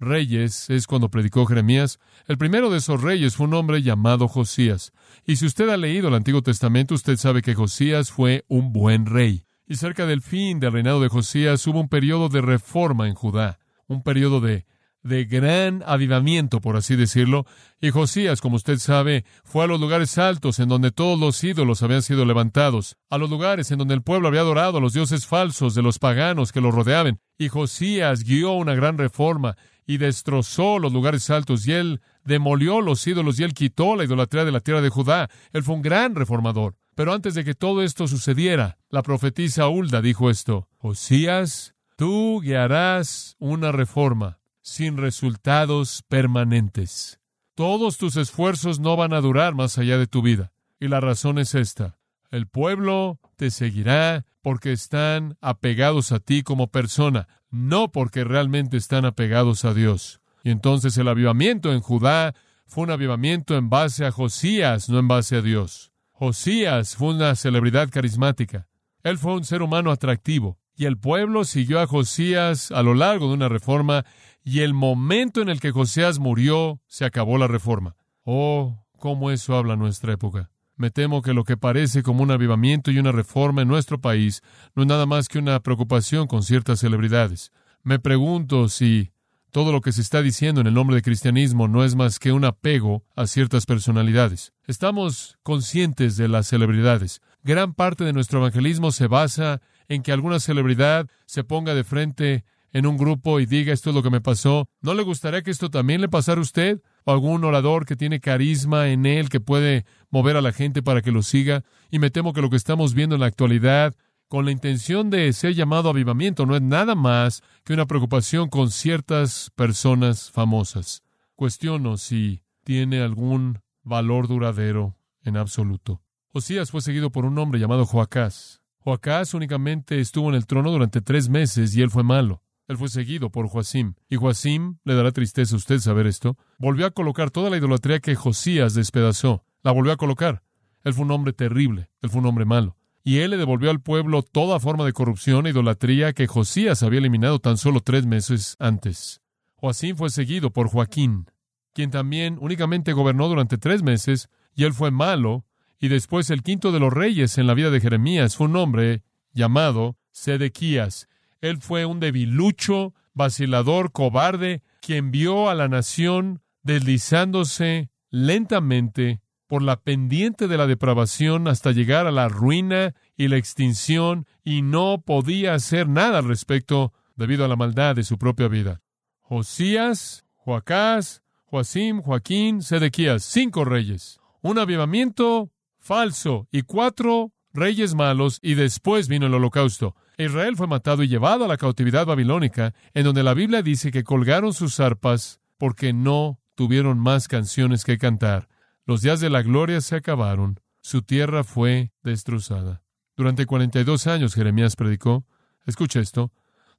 reyes 0.00 0.70
es 0.70 0.86
cuando 0.86 1.10
predicó 1.10 1.46
Jeremías. 1.46 2.00
El 2.26 2.38
primero 2.38 2.70
de 2.70 2.78
esos 2.78 3.02
reyes 3.02 3.36
fue 3.36 3.46
un 3.46 3.54
hombre 3.54 3.82
llamado 3.82 4.26
Josías. 4.26 4.92
Y 5.24 5.36
si 5.36 5.46
usted 5.46 5.68
ha 5.68 5.76
leído 5.76 6.08
el 6.08 6.14
Antiguo 6.14 6.42
Testamento, 6.42 6.94
usted 6.94 7.16
sabe 7.16 7.42
que 7.42 7.54
Josías 7.54 8.10
fue 8.10 8.44
un 8.48 8.72
buen 8.72 9.06
rey. 9.06 9.44
Y 9.66 9.76
cerca 9.76 10.06
del 10.06 10.22
fin 10.22 10.58
del 10.58 10.72
reinado 10.72 11.00
de 11.00 11.08
Josías 11.08 11.64
hubo 11.66 11.80
un 11.80 11.88
periodo 11.88 12.28
de 12.28 12.40
reforma 12.40 13.06
en 13.06 13.14
Judá, 13.14 13.60
un 13.86 14.02
periodo 14.02 14.40
de 14.40 14.66
de 15.02 15.24
gran 15.24 15.82
avivamiento, 15.86 16.60
por 16.60 16.76
así 16.76 16.94
decirlo, 16.96 17.46
y 17.80 17.90
Josías, 17.90 18.40
como 18.40 18.56
usted 18.56 18.78
sabe, 18.78 19.24
fue 19.44 19.64
a 19.64 19.66
los 19.66 19.80
lugares 19.80 20.18
altos 20.18 20.58
en 20.58 20.68
donde 20.68 20.90
todos 20.90 21.18
los 21.18 21.42
ídolos 21.42 21.82
habían 21.82 22.02
sido 22.02 22.24
levantados, 22.24 22.96
a 23.08 23.16
los 23.16 23.30
lugares 23.30 23.70
en 23.70 23.78
donde 23.78 23.94
el 23.94 24.02
pueblo 24.02 24.28
había 24.28 24.40
adorado 24.40 24.78
a 24.78 24.80
los 24.80 24.92
dioses 24.92 25.26
falsos 25.26 25.74
de 25.74 25.82
los 25.82 25.98
paganos 25.98 26.52
que 26.52 26.60
lo 26.60 26.70
rodeaban, 26.70 27.20
y 27.38 27.48
Josías 27.48 28.24
guió 28.24 28.52
una 28.52 28.74
gran 28.74 28.98
reforma 28.98 29.56
y 29.90 29.98
destrozó 29.98 30.78
los 30.78 30.92
lugares 30.92 31.30
altos, 31.30 31.66
y 31.66 31.72
él 31.72 32.00
demolió 32.24 32.80
los 32.80 33.04
ídolos 33.08 33.40
y 33.40 33.42
él 33.42 33.54
quitó 33.54 33.96
la 33.96 34.04
idolatría 34.04 34.44
de 34.44 34.52
la 34.52 34.60
tierra 34.60 34.82
de 34.82 34.88
Judá. 34.88 35.28
Él 35.52 35.64
fue 35.64 35.74
un 35.74 35.82
gran 35.82 36.14
reformador. 36.14 36.76
Pero 36.94 37.12
antes 37.12 37.34
de 37.34 37.42
que 37.42 37.54
todo 37.56 37.82
esto 37.82 38.06
sucediera, 38.06 38.78
la 38.88 39.02
profetisa 39.02 39.66
Hulda 39.66 40.00
dijo 40.00 40.30
esto, 40.30 40.68
Josías, 40.76 41.74
tú 41.96 42.40
guiarás 42.40 43.34
una 43.40 43.72
reforma 43.72 44.38
sin 44.60 44.96
resultados 44.96 46.04
permanentes. 46.06 47.18
Todos 47.56 47.98
tus 47.98 48.14
esfuerzos 48.14 48.78
no 48.78 48.96
van 48.96 49.12
a 49.12 49.20
durar 49.20 49.56
más 49.56 49.76
allá 49.76 49.98
de 49.98 50.06
tu 50.06 50.22
vida. 50.22 50.52
Y 50.78 50.86
la 50.86 51.00
razón 51.00 51.40
es 51.40 51.56
esta. 51.56 51.98
El 52.30 52.46
pueblo 52.46 53.18
te 53.36 53.50
seguirá 53.50 54.24
porque 54.40 54.72
están 54.72 55.36
apegados 55.40 56.12
a 56.12 56.20
ti 56.20 56.42
como 56.42 56.68
persona, 56.68 57.26
no 57.50 57.90
porque 57.90 58.22
realmente 58.22 58.76
están 58.76 59.04
apegados 59.04 59.64
a 59.64 59.74
Dios. 59.74 60.20
Y 60.44 60.50
entonces 60.50 60.96
el 60.96 61.08
avivamiento 61.08 61.72
en 61.72 61.80
Judá 61.80 62.34
fue 62.66 62.84
un 62.84 62.90
avivamiento 62.92 63.56
en 63.56 63.68
base 63.68 64.06
a 64.06 64.12
Josías, 64.12 64.88
no 64.88 65.00
en 65.00 65.08
base 65.08 65.36
a 65.36 65.42
Dios. 65.42 65.92
Josías 66.12 66.94
fue 66.94 67.14
una 67.14 67.34
celebridad 67.34 67.90
carismática. 67.90 68.68
Él 69.02 69.18
fue 69.18 69.34
un 69.34 69.44
ser 69.44 69.62
humano 69.62 69.90
atractivo. 69.90 70.58
Y 70.76 70.84
el 70.84 70.98
pueblo 70.98 71.44
siguió 71.44 71.80
a 71.80 71.86
Josías 71.86 72.70
a 72.70 72.82
lo 72.82 72.94
largo 72.94 73.28
de 73.28 73.34
una 73.34 73.48
reforma 73.48 74.04
y 74.44 74.60
el 74.60 74.72
momento 74.72 75.42
en 75.42 75.48
el 75.48 75.60
que 75.60 75.72
Josías 75.72 76.18
murió, 76.18 76.80
se 76.86 77.04
acabó 77.04 77.38
la 77.38 77.48
reforma. 77.48 77.96
Oh, 78.22 78.86
cómo 78.98 79.30
eso 79.30 79.56
habla 79.56 79.76
nuestra 79.76 80.12
época. 80.12 80.50
Me 80.80 80.90
temo 80.90 81.20
que 81.20 81.34
lo 81.34 81.44
que 81.44 81.58
parece 81.58 82.02
como 82.02 82.22
un 82.22 82.30
avivamiento 82.30 82.90
y 82.90 82.98
una 82.98 83.12
reforma 83.12 83.60
en 83.60 83.68
nuestro 83.68 84.00
país 84.00 84.40
no 84.74 84.82
es 84.82 84.88
nada 84.88 85.04
más 85.04 85.28
que 85.28 85.38
una 85.38 85.60
preocupación 85.60 86.26
con 86.26 86.42
ciertas 86.42 86.80
celebridades. 86.80 87.52
Me 87.82 87.98
pregunto 87.98 88.70
si 88.70 89.12
todo 89.50 89.72
lo 89.72 89.82
que 89.82 89.92
se 89.92 90.00
está 90.00 90.22
diciendo 90.22 90.62
en 90.62 90.68
el 90.68 90.72
nombre 90.72 90.96
de 90.96 91.02
cristianismo 91.02 91.68
no 91.68 91.84
es 91.84 91.96
más 91.96 92.18
que 92.18 92.32
un 92.32 92.46
apego 92.46 93.04
a 93.14 93.26
ciertas 93.26 93.66
personalidades. 93.66 94.54
Estamos 94.66 95.36
conscientes 95.42 96.16
de 96.16 96.28
las 96.28 96.46
celebridades. 96.46 97.20
Gran 97.42 97.74
parte 97.74 98.04
de 98.04 98.14
nuestro 98.14 98.38
evangelismo 98.38 98.90
se 98.90 99.06
basa 99.06 99.60
en 99.86 100.02
que 100.02 100.12
alguna 100.12 100.40
celebridad 100.40 101.08
se 101.26 101.44
ponga 101.44 101.74
de 101.74 101.84
frente 101.84 102.46
en 102.72 102.86
un 102.86 102.96
grupo 102.96 103.38
y 103.38 103.44
diga 103.44 103.74
esto 103.74 103.90
es 103.90 103.96
lo 103.96 104.02
que 104.02 104.08
me 104.08 104.22
pasó, 104.22 104.66
¿no 104.80 104.94
le 104.94 105.02
gustaría 105.02 105.42
que 105.42 105.50
esto 105.50 105.68
también 105.68 106.00
le 106.00 106.08
pasara 106.08 106.38
a 106.38 106.42
usted? 106.42 106.80
¿O 107.04 107.12
algún 107.12 107.44
orador 107.44 107.86
que 107.86 107.96
tiene 107.96 108.20
carisma 108.20 108.88
en 108.88 109.06
él 109.06 109.28
que 109.28 109.40
puede 109.40 109.84
mover 110.10 110.36
a 110.36 110.42
la 110.42 110.52
gente 110.52 110.82
para 110.82 111.02
que 111.02 111.12
lo 111.12 111.22
siga? 111.22 111.64
Y 111.90 111.98
me 111.98 112.10
temo 112.10 112.32
que 112.32 112.42
lo 112.42 112.50
que 112.50 112.56
estamos 112.56 112.94
viendo 112.94 113.14
en 113.14 113.20
la 113.20 113.26
actualidad 113.26 113.94
con 114.28 114.44
la 114.44 114.52
intención 114.52 115.10
de 115.10 115.32
ser 115.32 115.54
llamado 115.54 115.90
avivamiento 115.90 116.46
no 116.46 116.54
es 116.54 116.62
nada 116.62 116.94
más 116.94 117.42
que 117.64 117.72
una 117.72 117.86
preocupación 117.86 118.48
con 118.48 118.70
ciertas 118.70 119.50
personas 119.56 120.30
famosas. 120.30 121.02
Cuestiono 121.34 121.96
si 121.96 122.42
tiene 122.62 123.00
algún 123.00 123.58
valor 123.82 124.28
duradero 124.28 124.96
en 125.24 125.36
absoluto. 125.36 126.00
Osías 126.32 126.70
fue 126.70 126.80
seguido 126.80 127.10
por 127.10 127.24
un 127.24 127.36
hombre 127.38 127.58
llamado 127.58 127.84
Joacás. 127.84 128.62
Joacás 128.78 129.34
únicamente 129.34 129.98
estuvo 129.98 130.28
en 130.28 130.36
el 130.36 130.46
trono 130.46 130.70
durante 130.70 131.00
tres 131.00 131.28
meses 131.28 131.74
y 131.74 131.82
él 131.82 131.90
fue 131.90 132.04
malo. 132.04 132.42
Él 132.70 132.78
fue 132.78 132.88
seguido 132.88 133.30
por 133.30 133.48
Joacim. 133.48 133.94
Y 134.08 134.14
Joacim, 134.14 134.78
le 134.84 134.94
dará 134.94 135.10
tristeza 135.10 135.56
a 135.56 135.58
usted 135.58 135.80
saber 135.80 136.06
esto, 136.06 136.38
volvió 136.56 136.86
a 136.86 136.92
colocar 136.92 137.30
toda 137.30 137.50
la 137.50 137.56
idolatría 137.56 137.98
que 137.98 138.14
Josías 138.14 138.74
despedazó. 138.74 139.44
La 139.62 139.72
volvió 139.72 139.92
a 139.92 139.96
colocar. 139.96 140.44
Él 140.84 140.94
fue 140.94 141.04
un 141.04 141.10
hombre 141.10 141.32
terrible. 141.32 141.90
Él 142.00 142.10
fue 142.10 142.20
un 142.20 142.26
hombre 142.26 142.44
malo 142.44 142.76
y 143.02 143.18
él 143.18 143.30
le 143.32 143.36
devolvió 143.38 143.70
al 143.70 143.80
pueblo 143.80 144.22
toda 144.22 144.60
forma 144.60 144.84
de 144.84 144.92
corrupción 144.92 145.46
e 145.46 145.50
idolatría 145.50 146.12
que 146.12 146.26
Josías 146.26 146.82
había 146.82 146.98
eliminado 147.00 147.38
tan 147.38 147.56
solo 147.56 147.80
tres 147.80 148.06
meses 148.06 148.56
antes. 148.58 149.20
Joacín 149.56 149.96
fue 149.96 150.10
seguido 150.10 150.52
por 150.52 150.68
Joaquín, 150.68 151.26
quien 151.72 151.90
también 151.90 152.38
únicamente 152.40 152.92
gobernó 152.92 153.28
durante 153.28 153.58
tres 153.58 153.82
meses, 153.82 154.28
y 154.54 154.64
él 154.64 154.74
fue 154.74 154.90
malo, 154.90 155.44
y 155.78 155.88
después 155.88 156.30
el 156.30 156.42
quinto 156.42 156.72
de 156.72 156.80
los 156.80 156.92
reyes 156.92 157.38
en 157.38 157.46
la 157.46 157.54
vida 157.54 157.70
de 157.70 157.80
Jeremías 157.80 158.36
fue 158.36 158.46
un 158.46 158.56
hombre 158.56 159.02
llamado 159.32 159.96
Sedequías. 160.12 161.08
Él 161.40 161.58
fue 161.58 161.86
un 161.86 162.00
debilucho, 162.00 162.94
vacilador, 163.14 163.92
cobarde, 163.92 164.62
quien 164.80 165.10
vio 165.10 165.48
a 165.48 165.54
la 165.54 165.68
nación 165.68 166.42
deslizándose 166.62 167.90
lentamente 168.10 169.20
por 169.46 169.62
la 169.62 169.80
pendiente 169.80 170.46
de 170.46 170.56
la 170.56 170.66
depravación 170.66 171.48
hasta 171.48 171.72
llegar 171.72 172.06
a 172.06 172.12
la 172.12 172.28
ruina 172.28 172.94
y 173.16 173.28
la 173.28 173.36
extinción 173.36 174.26
y 174.44 174.62
no 174.62 175.02
podía 175.04 175.54
hacer 175.54 175.88
nada 175.88 176.18
al 176.18 176.28
respecto 176.28 176.92
debido 177.16 177.44
a 177.44 177.48
la 177.48 177.56
maldad 177.56 177.96
de 177.96 178.04
su 178.04 178.16
propia 178.16 178.48
vida. 178.48 178.80
Josías, 179.20 180.24
Joacás, 180.36 181.22
Joacim, 181.46 182.00
Joaquín, 182.00 182.62
Sedequías, 182.62 183.24
cinco 183.24 183.64
reyes, 183.64 184.20
un 184.40 184.58
avivamiento 184.58 185.50
falso 185.78 186.46
y 186.52 186.62
cuatro 186.62 187.32
reyes 187.52 187.94
malos 187.94 188.38
y 188.42 188.54
después 188.54 189.08
vino 189.08 189.26
el 189.26 189.34
holocausto. 189.34 189.96
Israel 190.24 190.56
fue 190.56 190.66
matado 190.66 191.02
y 191.02 191.08
llevado 191.08 191.44
a 191.44 191.48
la 191.48 191.56
cautividad 191.56 192.06
babilónica, 192.06 192.74
en 192.94 193.04
donde 193.04 193.22
la 193.22 193.34
Biblia 193.34 193.62
dice 193.62 193.90
que 193.90 194.04
colgaron 194.04 194.52
sus 194.52 194.80
arpas 194.80 195.40
porque 195.58 195.92
no 195.92 196.40
tuvieron 196.54 196.98
más 196.98 197.28
canciones 197.28 197.84
que 197.84 197.98
cantar. 197.98 198.48
Los 198.84 199.02
días 199.02 199.20
de 199.20 199.30
la 199.30 199.42
gloria 199.42 199.80
se 199.80 199.96
acabaron, 199.96 200.60
su 200.82 201.02
tierra 201.02 201.44
fue 201.44 201.92
destrozada. 202.02 202.82
Durante 203.16 203.46
42 203.46 204.06
años 204.06 204.34
Jeremías 204.34 204.76
predicó. 204.76 205.24
Escucha 205.66 206.00
esto. 206.00 206.32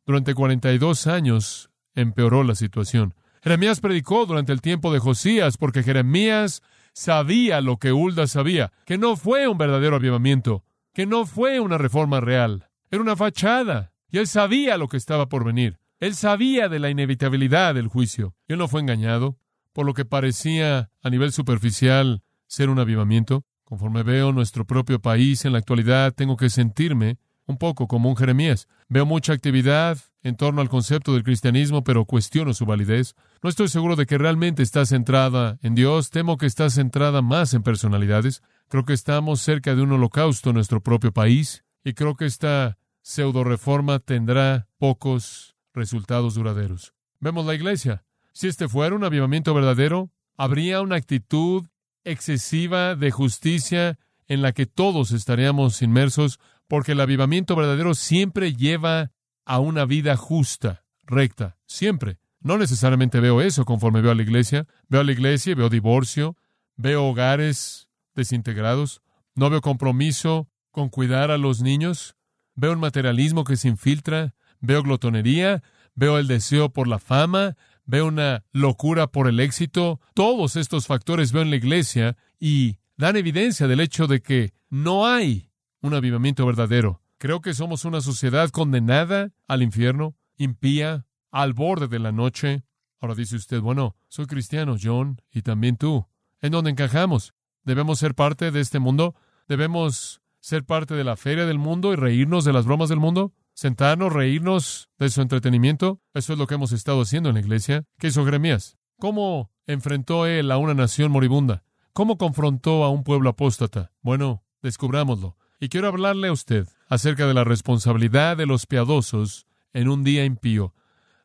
Durante 0.06 0.34
42 0.34 1.08
años 1.08 1.70
empeoró 1.94 2.44
la 2.44 2.56
situación. 2.56 3.14
Jeremías 3.44 3.80
predicó 3.80 4.26
durante 4.26 4.52
el 4.52 4.62
tiempo 4.62 4.92
de 4.92 5.00
Josías 5.00 5.58
porque 5.58 5.84
Jeremías 5.84 6.62
sabía 6.94 7.62
lo 7.62 7.78
que 7.78 7.92
Hulda 7.92 8.28
sabía, 8.28 8.72
que 8.86 8.98
no 8.98 9.16
fue 9.16 9.48
un 9.48 9.58
verdadero 9.58 9.96
avivamiento, 9.96 10.64
que 10.94 11.06
no 11.06 11.26
fue 11.26 11.60
una 11.60 11.78
reforma 11.78 12.20
real, 12.20 12.71
era 12.92 13.02
una 13.02 13.16
fachada, 13.16 13.94
y 14.12 14.18
él 14.18 14.28
sabía 14.28 14.78
lo 14.78 14.90
que 14.90 14.98
estaba 14.98 15.30
por 15.30 15.46
venir. 15.46 15.80
Él 16.02 16.14
sabía 16.14 16.68
de 16.68 16.80
la 16.80 16.90
inevitabilidad 16.90 17.74
del 17.74 17.88
juicio. 17.88 18.36
Él 18.48 18.58
no 18.58 18.68
fue 18.68 18.82
engañado 18.82 19.38
por 19.72 19.86
lo 19.86 19.94
que 19.94 20.04
parecía 20.04 20.92
a 21.02 21.10
nivel 21.10 21.32
superficial 21.32 22.22
ser 22.48 22.70
un 22.70 22.80
avivamiento. 22.80 23.46
Conforme 23.64 24.04
veo 24.04 24.34
nuestro 24.34 24.66
propio 24.66 25.00
país 25.00 25.46
en 25.46 25.54
la 25.54 25.60
actualidad, 25.60 26.14
tengo 26.14 26.36
que 26.36 26.50
sentirme 26.50 27.18
un 27.46 27.58
poco 27.58 27.88
como 27.88 28.10
un 28.10 28.18
Jeremías. 28.18 28.68
Veo 28.90 29.06
mucha 29.06 29.32
actividad 29.32 29.98
en 30.24 30.36
torno 30.36 30.62
al 30.62 30.70
concepto 30.70 31.14
del 31.14 31.24
cristianismo, 31.24 31.84
pero 31.84 32.04
cuestiono 32.06 32.54
su 32.54 32.66
validez. 32.66 33.16
No 33.42 33.50
estoy 33.50 33.70
seguro 33.70 33.96
de 33.96 34.06
que 34.06 34.18
realmente 34.18 34.64
está 34.64 34.86
centrada 34.86 35.58
en 35.62 35.76
Dios, 35.76 36.10
temo 36.10 36.38
que 36.38 36.46
está 36.46 36.70
centrada 36.70 37.22
más 37.22 37.54
en 37.54 37.64
personalidades. 37.64 38.42
Creo 38.68 38.84
que 38.84 38.94
estamos 38.94 39.42
cerca 39.42 39.76
de 39.76 39.82
un 39.82 39.94
holocausto 39.94 40.50
en 40.50 40.56
nuestro 40.56 40.82
propio 40.82 41.14
país 41.14 41.64
y 41.84 41.94
creo 41.94 42.16
que 42.16 42.26
esta 42.26 42.78
pseudo 43.02 43.44
reforma 43.44 44.00
tendrá 44.00 44.68
pocos 44.78 45.56
resultados 45.74 46.36
duraderos. 46.36 46.94
Vemos 47.20 47.46
la 47.46 47.56
iglesia. 47.56 48.04
Si 48.34 48.48
este 48.48 48.68
fuera 48.68 48.96
un 48.96 49.04
avivamiento 49.04 49.54
verdadero, 49.54 50.12
habría 50.38 50.82
una 50.82 50.96
actitud 50.96 51.68
excesiva 52.04 52.96
de 52.96 53.12
justicia 53.12 54.00
en 54.28 54.42
la 54.42 54.54
que 54.54 54.66
todos 54.66 55.12
estaríamos 55.12 55.82
inmersos, 55.82 56.40
porque 56.68 56.94
el 56.94 57.02
avivamiento 57.02 57.56
verdadero 57.56 57.96
siempre 57.96 58.54
lleva 58.54 59.12
a 59.46 59.60
una 59.60 59.86
vida 59.86 60.16
justa, 60.16 60.86
recta, 61.04 61.58
siempre. 61.66 62.18
No 62.40 62.58
necesariamente 62.58 63.20
veo 63.20 63.42
eso 63.42 63.66
conforme 63.66 64.02
veo 64.02 64.12
a 64.12 64.16
la 64.16 64.24
iglesia. 64.24 64.68
Veo 64.88 65.02
a 65.02 65.04
la 65.04 65.12
iglesia 65.12 65.52
y 65.52 65.56
veo 65.56 65.70
divorcio, 65.70 66.38
veo 66.76 67.06
hogares 67.06 67.90
desintegrados, 68.16 69.02
no 69.36 69.50
veo 69.50 69.62
compromiso 69.62 70.50
con 70.72 70.90
cuidar 70.90 71.30
a 71.30 71.38
los 71.38 71.62
niños, 71.62 72.16
veo 72.62 72.74
un 72.74 72.80
materialismo 72.80 73.44
que 73.44 73.58
se 73.58 73.68
infiltra, 73.68 74.36
veo 74.60 74.84
glotonería, 74.84 75.64
veo 75.96 76.20
el 76.20 76.28
deseo 76.28 76.70
por 76.70 76.88
la 76.88 77.00
fama, 77.00 77.58
veo 77.86 78.06
una 78.06 78.46
locura 78.52 79.08
por 79.08 79.28
el 79.28 79.40
éxito. 79.40 80.00
Todos 80.14 80.56
estos 80.56 80.86
factores 80.86 81.32
veo 81.32 81.42
en 81.42 81.50
la 81.50 81.56
iglesia 81.56 82.18
y 82.40 82.78
dan 82.98 83.16
evidencia 83.16 83.68
del 83.68 83.80
hecho 83.80 84.06
de 84.06 84.22
que 84.22 84.54
no 84.70 85.08
hay 85.08 85.50
un 85.82 85.96
avivamiento 85.96 86.46
verdadero. 86.46 87.02
Creo 87.18 87.42
que 87.42 87.56
somos 87.56 87.84
una 87.84 88.00
sociedad 88.00 88.52
condenada 88.52 89.32
al 89.48 89.64
infierno, 89.64 90.16
impía, 90.38 91.08
al 91.32 91.54
borde 91.54 91.88
de 91.88 91.98
la 91.98 92.12
noche. 92.12 92.64
Ahora 93.00 93.16
dice 93.16 93.38
usted, 93.38 93.60
bueno, 93.60 93.96
soy 94.08 94.28
cristiano, 94.28 94.76
John, 94.80 95.20
y 95.32 95.42
también 95.42 95.78
tú. 95.78 96.06
¿En 96.42 96.52
dónde 96.52 96.70
encajamos? 96.70 97.34
¿Debemos 97.64 97.98
ser 97.98 98.14
parte 98.14 98.52
de 98.52 98.60
este 98.60 98.78
mundo? 98.78 99.16
¿Debemos 99.48 100.21
ser 100.42 100.66
parte 100.66 100.94
de 100.96 101.06
la 101.06 101.16
feria 101.16 101.46
del 101.46 101.60
mundo 101.60 101.94
y 101.94 101.96
reírnos 101.96 102.44
de 102.44 102.52
las 102.52 102.66
bromas 102.66 102.90
del 102.90 103.00
mundo? 103.00 103.32
sentarnos, 103.54 104.12
reírnos 104.12 104.90
de 104.98 105.10
su 105.10 105.22
entretenimiento. 105.22 106.02
Eso 106.14 106.34
es 106.34 106.40
lo 106.40 106.48
que 106.48 106.56
hemos 106.56 106.72
estado 106.72 107.02
haciendo 107.02 107.30
en 107.30 107.36
la 107.36 107.42
iglesia. 107.42 107.84
¿Qué 108.00 108.08
hizo 108.08 108.26
Jeremías? 108.26 108.78
¿Cómo 109.00 109.52
enfrentó 109.68 110.26
él 110.26 110.52
a 110.52 110.58
una 110.58 110.74
nación 110.74 111.12
moribunda? 111.12 111.64
¿Cómo 111.94 112.18
confrontó 112.18 112.84
a 112.84 112.90
un 112.90 113.04
pueblo 113.04 113.30
apóstata? 113.30 113.92
Bueno, 114.02 114.44
descubrámoslo. 114.62 115.38
Y 115.60 115.70
quiero 115.70 115.88
hablarle 115.88 116.30
a 116.30 116.32
usted 116.32 116.68
acerca 116.88 117.28
de 117.28 117.34
la 117.34 117.44
responsabilidad 117.44 118.38
de 118.38 118.46
los 118.46 118.66
piadosos 118.66 119.46
en 119.74 119.90
un 119.90 120.04
día 120.04 120.26
impío. 120.26 120.74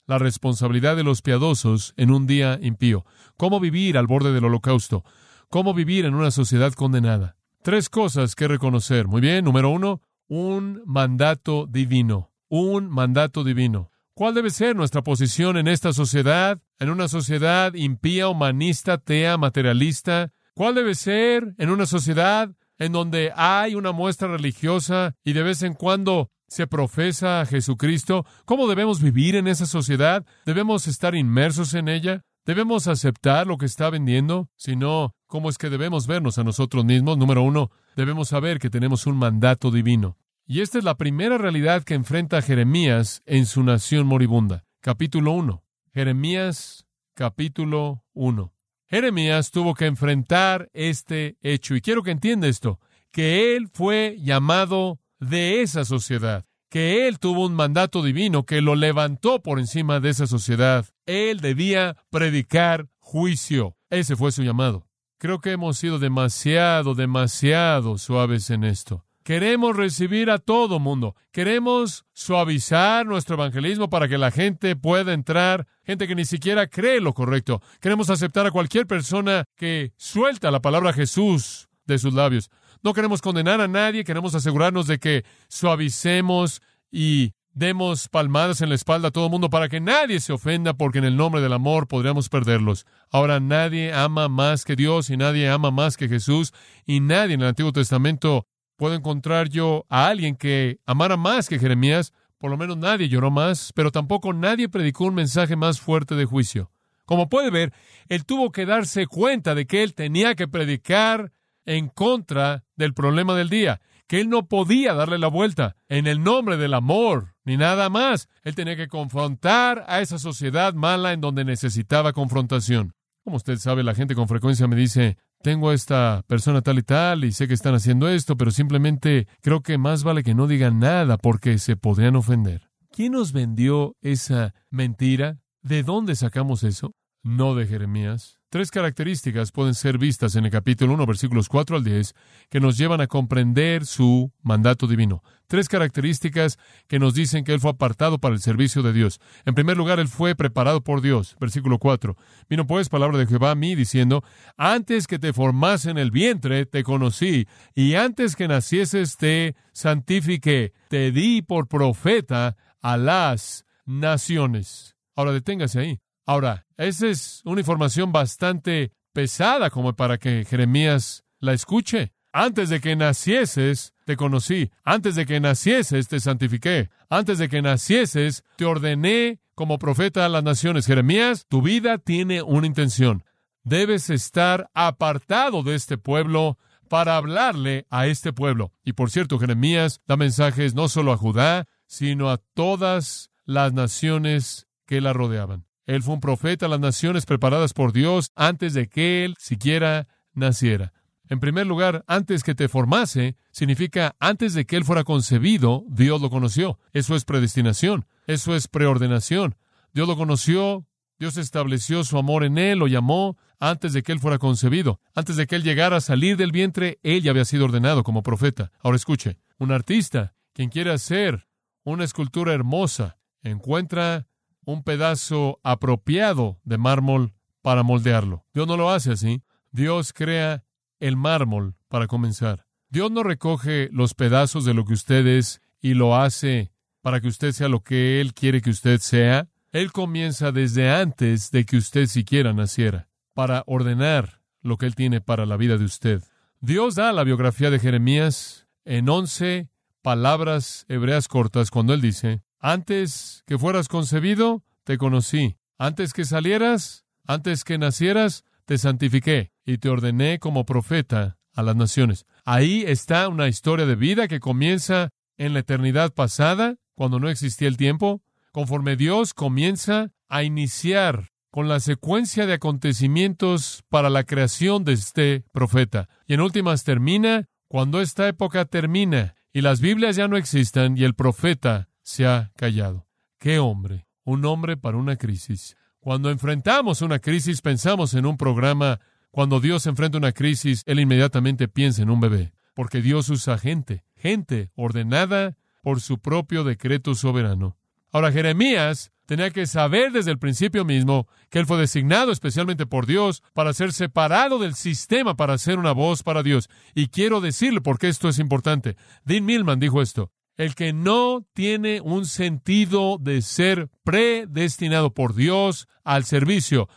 La 0.07 0.19
responsabilidad 0.19 0.95
de 0.97 1.05
los 1.05 1.23
piadosos 1.23 1.95
en 1.97 2.11
un 2.11 2.27
día 2.27 2.59
impío. 2.63 3.05
Cómo 3.37 3.61
vivir 3.61 3.99
al 3.99 4.07
borde 4.07 4.33
del 4.33 4.45
holocausto. 4.45 5.05
Cómo 5.49 5.75
vivir 5.75 6.05
en 6.05 6.15
una 6.15 6.31
sociedad 6.31 6.73
condenada. 6.75 7.36
Tres 7.67 7.89
cosas 7.89 8.37
que 8.37 8.47
reconocer. 8.47 9.09
Muy 9.09 9.21
bien. 9.21 9.45
Número 9.45 9.71
uno, 9.71 10.01
un 10.29 10.83
mandato 10.87 11.67
divino, 11.69 12.31
un 12.49 12.89
mandato 12.89 13.43
divino. 13.43 13.91
¿Cuál 14.15 14.35
debe 14.35 14.51
ser 14.51 14.77
nuestra 14.77 15.03
posición 15.03 15.57
en 15.57 15.67
esta 15.67 15.93
sociedad, 15.93 16.61
en 16.79 16.91
una 16.91 17.09
sociedad 17.09 17.75
impía, 17.75 18.29
humanista, 18.29 18.93
atea, 18.93 19.37
materialista? 19.37 20.33
¿Cuál 20.55 20.77
debe 20.77 20.95
ser 20.95 21.57
en 21.59 21.71
una 21.71 21.87
sociedad 21.87 22.55
en 22.79 22.93
donde 22.93 23.33
hay 23.35 23.75
una 23.75 23.91
muestra 23.91 24.29
religiosa 24.29 25.17
y 25.25 25.33
de 25.33 25.43
vez 25.43 25.65
en 25.65 25.75
cuando 25.75 26.31
se 26.47 26.69
profesa 26.69 27.41
a 27.41 27.47
Jesucristo? 27.47 28.25
¿Cómo 28.45 28.69
debemos 28.69 29.03
vivir 29.03 29.35
en 29.35 29.49
esa 29.49 29.67
sociedad? 29.67 30.25
¿Debemos 30.45 30.87
estar 30.87 31.17
inmersos 31.17 31.75
en 31.75 31.89
ella? 31.89 32.26
¿Debemos 32.47 32.87
aceptar 32.87 33.49
lo 33.49 33.59
que 33.59 33.67
está 33.67 33.91
vendiendo? 33.91 34.49
Si 34.55 34.77
no, 34.77 35.17
¿cómo 35.27 35.51
es 35.51 35.59
que 35.59 35.69
debemos 35.69 36.07
vernos 36.07 36.39
a 36.39 36.45
nosotros 36.45 36.85
mismos? 36.85 37.19
Número 37.19 37.43
uno, 37.43 37.73
debemos 37.97 38.29
saber 38.29 38.61
que 38.61 38.71
tenemos 38.71 39.09
un 39.09 39.17
mandato 39.17 39.73
divino. 39.73 40.17
Y 40.47 40.61
esta 40.61 40.79
es 40.79 40.85
la 40.85 40.97
primera 40.97 41.39
realidad 41.39 41.83
que 41.83 41.95
enfrenta 41.95 42.41
Jeremías 42.41 43.21
en 43.27 43.47
su 43.47 43.65
nación 43.65 44.07
moribunda. 44.07 44.65
Capítulo 44.81 45.33
1. 45.33 45.65
Jeremías 45.93 46.87
capítulo 47.15 48.05
1. 48.13 48.53
Jeremías 48.87 49.51
tuvo 49.51 49.75
que 49.75 49.87
enfrentar 49.87 50.71
este 50.73 51.39
hecho. 51.43 51.75
Y 51.75 51.81
quiero 51.81 52.05
que 52.05 52.13
entienda 52.13 52.47
esto, 52.47 52.79
que 53.11 53.57
él 53.57 53.69
fue 53.73 54.19
llamado 54.21 55.01
de 55.19 55.63
esa 55.63 55.85
sociedad, 55.85 56.45
que 56.69 57.07
él 57.07 57.19
tuvo 57.19 57.47
un 57.47 57.55
mandato 57.55 58.03
divino 58.03 58.45
que 58.45 58.61
lo 58.61 58.75
levantó 58.75 59.43
por 59.43 59.59
encima 59.59 60.01
de 60.01 60.11
esa 60.11 60.27
sociedad. 60.27 60.87
Él 61.07 61.41
debía 61.41 61.97
predicar 62.11 62.89
juicio. 62.99 63.77
Ese 63.91 64.17
fue 64.17 64.33
su 64.33 64.43
llamado. 64.43 64.87
Creo 65.19 65.41
que 65.41 65.53
hemos 65.53 65.79
sido 65.79 65.99
demasiado, 65.99 66.95
demasiado 66.95 67.99
suaves 67.99 68.51
en 68.51 68.65
esto. 68.65 69.07
Queremos 69.27 69.75
recibir 69.75 70.31
a 70.31 70.39
todo 70.39 70.79
mundo. 70.79 71.17
Queremos 71.33 72.05
suavizar 72.13 73.07
nuestro 73.07 73.35
evangelismo 73.35 73.91
para 73.91 74.07
que 74.07 74.19
la 74.19 74.31
gente 74.31 74.77
pueda 74.77 75.15
entrar, 75.15 75.67
gente 75.83 76.07
que 76.07 76.15
ni 76.15 76.25
siquiera 76.25 76.69
cree 76.69 77.01
lo 77.01 77.13
correcto. 77.13 77.61
Queremos 77.81 78.09
aceptar 78.09 78.47
a 78.47 78.53
cualquier 78.53 78.87
persona 78.87 79.45
que 79.57 79.93
suelta 79.97 80.53
la 80.53 80.61
palabra 80.63 80.93
Jesús 80.93 81.69
de 81.87 81.99
sus 81.99 82.15
labios. 82.15 82.51
No 82.83 82.93
queremos 82.93 83.23
condenar 83.23 83.61
a 83.61 83.69
nadie, 83.69 84.05
queremos 84.05 84.35
asegurarnos 84.35 84.87
de 84.87 84.99
que 84.99 85.25
suavicemos 85.49 86.63
y 86.91 87.33
demos 87.57 88.09
palmadas 88.09 88.61
en 88.61 88.69
la 88.69 88.75
espalda 88.75 89.09
a 89.09 89.11
todo 89.11 89.25
el 89.25 89.31
mundo 89.31 89.49
para 89.49 89.69
que 89.69 89.81
nadie 89.81 90.21
se 90.21 90.33
ofenda, 90.33 90.75
porque 90.75 90.99
en 90.99 91.05
el 91.05 91.17
nombre 91.17 91.41
del 91.41 91.55
amor 91.55 91.89
podríamos 91.89 92.29
perderlos. 92.29 92.85
Ahora 93.11 93.41
nadie 93.41 93.95
ama 93.95 94.29
más 94.29 94.65
que 94.65 94.77
Dios 94.77 95.09
y 95.09 95.17
nadie 95.17 95.49
ama 95.49 95.71
más 95.71 95.97
que 95.97 96.09
Jesús 96.09 96.53
y 96.85 97.01
nadie 97.01 97.35
en 97.35 97.41
el 97.41 97.49
Antiguo 97.49 97.73
Testamento 97.73 98.47
puedo 98.77 98.95
encontrar 98.95 99.49
yo 99.49 99.87
a 99.89 100.09
alguien 100.09 100.37
que 100.37 100.81
amara 100.85 101.17
más 101.17 101.49
que 101.49 101.59
Jeremías, 101.59 102.13
por 102.39 102.51
lo 102.51 102.59
menos 102.59 102.77
nadie 102.77 103.09
lloró 103.09 103.31
más, 103.31 103.73
pero 103.75 103.91
tampoco 103.91 104.35
nadie 104.35 104.69
predicó 104.69 105.05
un 105.05 105.15
mensaje 105.15 105.57
más 105.57 105.81
fuerte 105.81 106.15
de 106.15 106.27
juicio. 106.27 106.71
Como 107.07 107.29
puede 107.29 107.51
ver, 107.51 107.73
él 108.09 108.27
tuvo 108.27 108.51
que 108.51 108.67
darse 108.67 109.07
cuenta 109.07 109.55
de 109.55 109.67
que 109.67 109.83
él 109.83 109.95
tenía 109.95 110.35
que 110.35 110.49
predicar 110.49 111.33
en 111.67 111.89
contra 111.89 112.65
del 112.77 112.95
problema 112.95 113.35
del 113.35 113.51
día, 113.51 113.81
que 114.07 114.21
él 114.21 114.31
no 114.31 114.47
podía 114.47 114.95
darle 114.95 115.19
la 115.19 115.29
vuelta 115.29 115.77
en 115.89 116.07
el 116.07 116.23
nombre 116.23 116.57
del 116.57 116.75
amor, 116.75 117.35
ni 117.45 117.57
nada 117.57 117.91
más. 117.91 118.29
Él 118.43 118.55
tenía 118.55 118.77
que 118.77 118.89
confrontar 118.89 119.85
a 119.89 120.01
esa 120.01 120.19
sociedad 120.19 120.75
mala 120.75 121.13
en 121.13 121.21
donde 121.21 121.45
necesitaba 121.45 122.13
confrontación. 122.13 122.95
Como 123.25 123.37
usted 123.37 123.59
sabe, 123.59 123.83
la 123.83 123.95
gente 123.95 124.15
con 124.15 124.29
frecuencia 124.29 124.69
me 124.69 124.77
dice, 124.77 125.19
tengo 125.43 125.71
a 125.71 125.75
esta 125.75 126.23
persona 126.29 126.63
tal 126.63 126.79
y 126.79 126.83
tal 126.83 127.25
y 127.25 127.33
sé 127.33 127.49
que 127.49 127.55
están 127.55 127.75
haciendo 127.75 128.09
esto, 128.09 128.37
pero 128.37 128.53
simplemente 128.53 129.27
creo 129.43 129.63
que 129.63 129.79
más 129.79 130.05
vale 130.05 130.23
que 130.23 130.35
no 130.35 130.47
digan 130.47 130.79
nada 130.79 131.19
porque 131.19 131.59
se 131.59 131.77
podrían 131.77 132.17
ofender. 132.17 132.71
¿Quién 132.93 133.13
nos 133.13 133.33
vendió 133.33 133.97
esa 134.01 134.55
mentira? 134.71 135.39
¿De 135.63 135.83
dónde 135.83 136.15
sacamos 136.15 136.63
eso? 136.63 136.95
No 137.23 137.57
de 137.57 137.67
Jeremías. 137.67 138.39
Tres 138.57 138.71
características 138.71 139.53
pueden 139.53 139.75
ser 139.75 139.99
vistas 139.99 140.35
en 140.35 140.47
el 140.47 140.51
capítulo 140.51 140.95
1, 140.95 141.05
versículos 141.05 141.51
4 141.51 141.77
al 141.77 141.85
10, 141.85 142.15
que 142.49 142.59
nos 142.59 142.79
llevan 142.79 143.03
a 143.03 143.07
comprender 143.07 143.85
su 143.85 144.33
mandato 144.41 144.87
divino. 144.87 145.23
Tres 145.47 145.69
características 145.69 146.57
que 146.89 146.99
nos 146.99 147.13
dicen 147.13 147.45
que 147.45 147.53
Él 147.53 147.61
fue 147.61 147.73
apartado 147.73 148.19
para 148.19 148.35
el 148.35 148.41
servicio 148.41 148.83
de 148.83 148.95
Dios. 148.95 149.21
En 149.45 149.55
primer 149.55 149.77
lugar, 149.77 150.01
Él 150.01 150.09
fue 150.09 150.35
preparado 150.35 150.81
por 150.81 151.03
Dios. 151.03 151.37
Versículo 151.39 151.79
4. 151.79 152.17
Vino 152.49 152.67
pues 152.67 152.89
palabra 152.89 153.19
de 153.19 153.27
Jehová 153.27 153.51
a 153.51 153.57
mí 153.57 153.75
diciendo, 153.75 154.25
antes 154.57 155.07
que 155.07 155.19
te 155.19 155.35
formase 155.35 155.91
en 155.91 155.99
el 155.99 156.11
vientre, 156.11 156.65
te 156.65 156.83
conocí, 156.83 157.47
y 157.75 157.97
antes 157.97 158.37
que 158.37 158.49
nacieses, 158.49 159.19
te 159.19 159.55
santifiqué, 159.75 160.73
te 160.89 161.13
di 161.13 161.43
por 161.43 161.69
profeta 161.69 162.57
a 162.81 162.97
las 162.97 163.67
naciones. 163.85 164.97
Ahora 165.15 165.33
deténgase 165.33 165.79
ahí. 165.79 166.01
Ahora, 166.27 166.67
esa 166.77 167.07
es 167.07 167.41
una 167.45 167.61
información 167.61 168.11
bastante 168.13 168.93
pesada 169.13 169.71
como 169.71 169.95
para 169.95 170.19
que 170.19 170.45
Jeremías 170.45 171.25
la 171.39 171.53
escuche. 171.53 172.13
Antes 172.33 172.69
de 172.69 172.81
que 172.81 172.97
nacieses, 172.97 173.95
te 174.05 174.17
conocí. 174.17 174.71
Antes 174.85 175.15
de 175.15 175.25
que 175.25 175.41
nacieses, 175.41 176.09
te 176.09 176.21
santifiqué. 176.21 176.91
Antes 177.09 177.39
de 177.39 177.49
que 177.49 177.63
nacieses, 177.63 178.45
te 178.57 178.65
ordené 178.65 179.41
como 179.55 179.79
profeta 179.79 180.27
a 180.27 180.29
las 180.29 180.43
naciones. 180.43 180.87
Jeremías, 180.87 181.47
tu 181.49 181.63
vida 181.63 181.97
tiene 181.97 182.43
una 182.43 182.67
intención. 182.67 183.25
Debes 183.63 184.11
estar 184.11 184.69
apartado 184.75 185.63
de 185.63 185.77
este 185.77 185.97
pueblo 185.97 186.59
para 186.89 187.17
hablarle 187.17 187.87
a 187.89 188.07
este 188.07 188.33
pueblo. 188.33 188.73
Y 188.85 188.93
por 188.93 189.11
cierto, 189.11 189.39
Jeremías 189.39 190.01
da 190.07 190.17
mensajes 190.17 190.75
no 190.75 190.89
solo 190.89 191.13
a 191.13 191.17
Judá, 191.17 191.67
sino 191.87 192.31
a 192.31 192.39
todas 192.39 193.31
las 193.45 193.73
naciones 193.73 194.67
que 194.87 195.01
la 195.01 195.13
rodeaban. 195.13 195.66
Él 195.87 196.03
fue 196.03 196.15
un 196.15 196.21
profeta 196.21 196.67
a 196.67 196.69
las 196.69 196.81
naciones 196.81 197.27
preparadas 197.27 197.73
por 197.73 197.93
Dios 197.93 198.31
antes 198.35 198.75
de 198.75 198.89
que 198.89 199.25
él 199.25 199.37
siquiera 199.39 200.09
naciera. 200.35 200.93
En 201.29 201.41
primer 201.41 201.67
lugar, 201.67 202.05
antes 202.07 202.45
que 202.45 202.55
te 202.55 202.69
formase, 202.69 203.37
significa 203.51 204.15
antes 204.21 204.55
de 204.55 204.65
que 204.65 204.77
él 204.77 204.85
fuera 204.85 205.05
concebido, 205.05 205.85
Dios 205.89 206.21
lo 206.21 206.31
conoció. 206.31 206.79
Eso 206.93 207.17
es 207.17 207.25
predestinación, 207.25 208.07
eso 208.27 208.55
es 208.55 208.69
preordenación. 208.69 209.57
Dios 209.93 210.07
lo 210.07 210.17
conoció, 210.17 210.87
Dios 211.19 211.37
estableció 211.37 212.05
su 212.05 212.19
amor 212.19 212.45
en 212.45 212.59
él, 212.59 212.79
lo 212.79 212.87
llamó 212.87 213.37
antes 213.59 213.93
de 213.93 214.03
que 214.03 214.13
él 214.13 214.21
fuera 214.21 214.39
concebido. 214.39 215.01
Antes 215.15 215.37
de 215.37 215.47
que 215.47 215.57
él 215.57 215.63
llegara 215.63 215.97
a 215.97 216.01
salir 216.01 216.37
del 216.37 216.53
vientre, 216.53 216.99
él 217.03 217.23
ya 217.23 217.31
había 217.31 217.45
sido 217.45 217.65
ordenado 217.65 218.05
como 218.05 218.23
profeta. 218.23 218.71
Ahora 218.81 218.97
escuche, 218.97 219.39
un 219.59 219.73
artista, 219.73 220.35
quien 220.53 220.69
quiere 220.69 220.93
hacer 220.93 221.49
una 221.83 222.05
escultura 222.05 222.53
hermosa, 222.53 223.19
encuentra 223.43 224.27
un 224.67 224.83
pedazo 224.83 225.59
apropiado 225.63 226.61
de 226.65 226.77
mármol 226.77 227.33
para 227.63 227.83
moldearlo. 227.83 228.45
Dios 228.53 228.67
no 228.67 228.77
lo 228.77 228.91
hace 228.91 229.13
así. 229.13 229.43
Dios 229.71 230.13
crea 230.13 230.65
el 231.01 231.17
mármol 231.17 231.77
para 231.89 232.07
comenzar. 232.07 232.67
Dios 232.91 233.11
no 233.11 233.23
recoge 233.23 233.89
los 233.93 234.15
pedazos 234.15 234.65
de 234.65 234.75
lo 234.75 234.85
que 234.85 234.93
usted 234.93 235.27
es 235.27 235.63
y 235.81 235.95
lo 235.95 236.17
hace 236.17 236.73
para 237.01 237.21
que 237.21 237.29
usted 237.29 237.53
sea 237.53 237.69
lo 237.69 237.81
que 237.81 238.21
Él 238.21 238.35
quiere 238.35 238.61
que 238.61 238.71
usted 238.71 238.99
sea. 238.99 239.49
Él 239.73 239.93
comienza 239.93 240.53
desde 240.53 240.91
antes 240.91 241.51
de 241.51 241.65
que 241.65 241.77
usted 241.77 242.07
siquiera 242.07 242.53
naciera, 242.53 243.09
para 243.35 243.63
ordenar 243.67 244.41
lo 244.63 244.77
que 244.77 244.87
Él 244.87 244.95
tiene 244.95 245.21
para 245.21 245.47
la 245.47 245.57
vida 245.57 245.77
de 245.79 245.85
usted. 245.85 246.23
Dios 246.61 246.95
da 246.95 247.13
la 247.13 247.23
biografía 247.23 247.71
de 247.71 247.79
Jeremías 247.79 248.67
en 248.85 249.09
once 249.09 249.69
palabras 250.03 250.87
hebreas 250.89 251.29
cortas 251.29 251.71
cuando 251.71 251.95
Él 251.95 252.01
dice, 252.01 252.43
antes 252.59 253.43
que 253.47 253.59
fueras 253.59 253.89
concebido, 253.89 254.63
te 254.85 254.99
conocí. 254.99 255.57
Antes 255.79 256.13
que 256.13 256.25
salieras, 256.25 257.05
antes 257.27 257.65
que 257.65 257.79
nacieras, 257.79 258.45
te 258.65 258.79
santifiqué 258.79 259.53
y 259.65 259.79
te 259.79 259.89
ordené 259.89 260.39
como 260.39 260.65
profeta 260.65 261.39
a 261.55 261.63
las 261.63 261.77
naciones. 261.77 262.27
Ahí 262.45 262.85
está 262.87 263.29
una 263.29 263.49
historia 263.49 263.87
de 263.87 263.97
vida 263.97 264.29
que 264.29 264.41
comienza 264.41 265.11
en 265.37 265.53
la 265.53 265.61
eternidad 265.61 266.13
pasada, 266.13 266.77
cuando 266.95 267.21
no 267.21 267.29
existía 267.29 267.69
el 267.69 267.77
tiempo, 267.77 268.23
conforme 268.53 268.97
Dios 268.97 269.35
comienza 269.35 270.13
a 270.29 270.43
iniciar 270.43 271.31
con 271.51 271.69
la 271.69 271.81
secuencia 271.81 272.47
de 272.47 272.55
acontecimientos 272.55 273.83
para 273.89 274.11
la 274.11 274.25
creación 274.25 274.85
de 274.85 274.93
este 274.93 275.45
profeta. 275.53 276.09
Y 276.27 276.35
en 276.35 276.41
últimas 276.41 276.85
termina 276.85 277.49
cuando 277.69 278.01
esta 278.01 278.29
época 278.29 278.65
termina 278.67 279.37
y 279.53 279.63
las 279.63 279.81
Biblias 279.81 280.17
ya 280.17 280.29
no 280.29 280.37
existan 280.37 280.97
y 280.97 281.05
el 281.05 281.15
profeta 281.15 281.89
se 282.07 282.25
ha 282.25 282.53
callado. 282.57 283.09
¡Qué 283.41 283.59
hombre! 283.59 284.07
Un 284.23 284.45
hombre 284.45 284.77
para 284.77 284.97
una 284.97 285.17
crisis. 285.17 285.77
Cuando 285.99 286.31
enfrentamos 286.31 287.03
una 287.03 287.19
crisis 287.19 287.61
pensamos 287.61 288.15
en 288.15 288.27
un 288.27 288.37
programa. 288.37 289.01
Cuando 289.33 289.59
Dios 289.59 289.87
enfrenta 289.89 290.17
una 290.17 290.31
crisis, 290.31 290.83
Él 290.87 291.01
inmediatamente 291.01 291.67
piensa 291.67 292.03
en 292.03 292.11
un 292.11 292.21
bebé. 292.21 292.53
Porque 292.75 293.03
Dios 293.03 293.29
usa 293.29 293.59
gente, 293.59 294.05
gente 294.15 294.71
ordenada 294.77 295.59
por 295.83 296.01
su 296.01 296.21
propio 296.21 296.63
decreto 296.63 297.17
soberano. 297.17 297.77
Ahora 298.13 298.31
Jeremías 298.31 299.11
tenía 299.27 299.51
que 299.51 299.67
saber 299.67 300.13
desde 300.13 300.31
el 300.31 300.39
principio 300.39 300.85
mismo 300.85 301.27
que 301.51 301.59
él 301.59 301.67
fue 301.67 301.77
designado 301.77 302.31
especialmente 302.31 302.87
por 302.87 303.07
Dios 303.07 303.43
para 303.53 303.73
ser 303.73 303.93
separado 303.93 304.61
del 304.61 304.77
sistema 304.77 305.37
para 305.37 305.59
ser 305.59 305.79
una 305.79 305.91
voz 305.91 306.23
para 306.23 306.45
Dios. 306.45 306.69
Y 306.95 307.09
quiero 307.09 307.41
decirle 307.41 307.81
por 307.81 307.99
qué 307.99 308.07
esto 308.07 308.29
es 308.29 308.39
importante. 308.39 308.97
Dean 309.25 309.45
Millman 309.45 309.81
dijo 309.81 310.01
esto 310.01 310.31
el 310.57 310.75
que 310.75 310.93
no 310.93 311.47
tiene 311.53 312.01
un 312.01 312.27
sentido 312.27 313.19
de 313.19 313.43
ser 313.43 313.91
predestinado 314.05 315.13
por 315.13 315.35
Dios 315.35 315.89
al 316.05 316.25
servicio, 316.25 316.89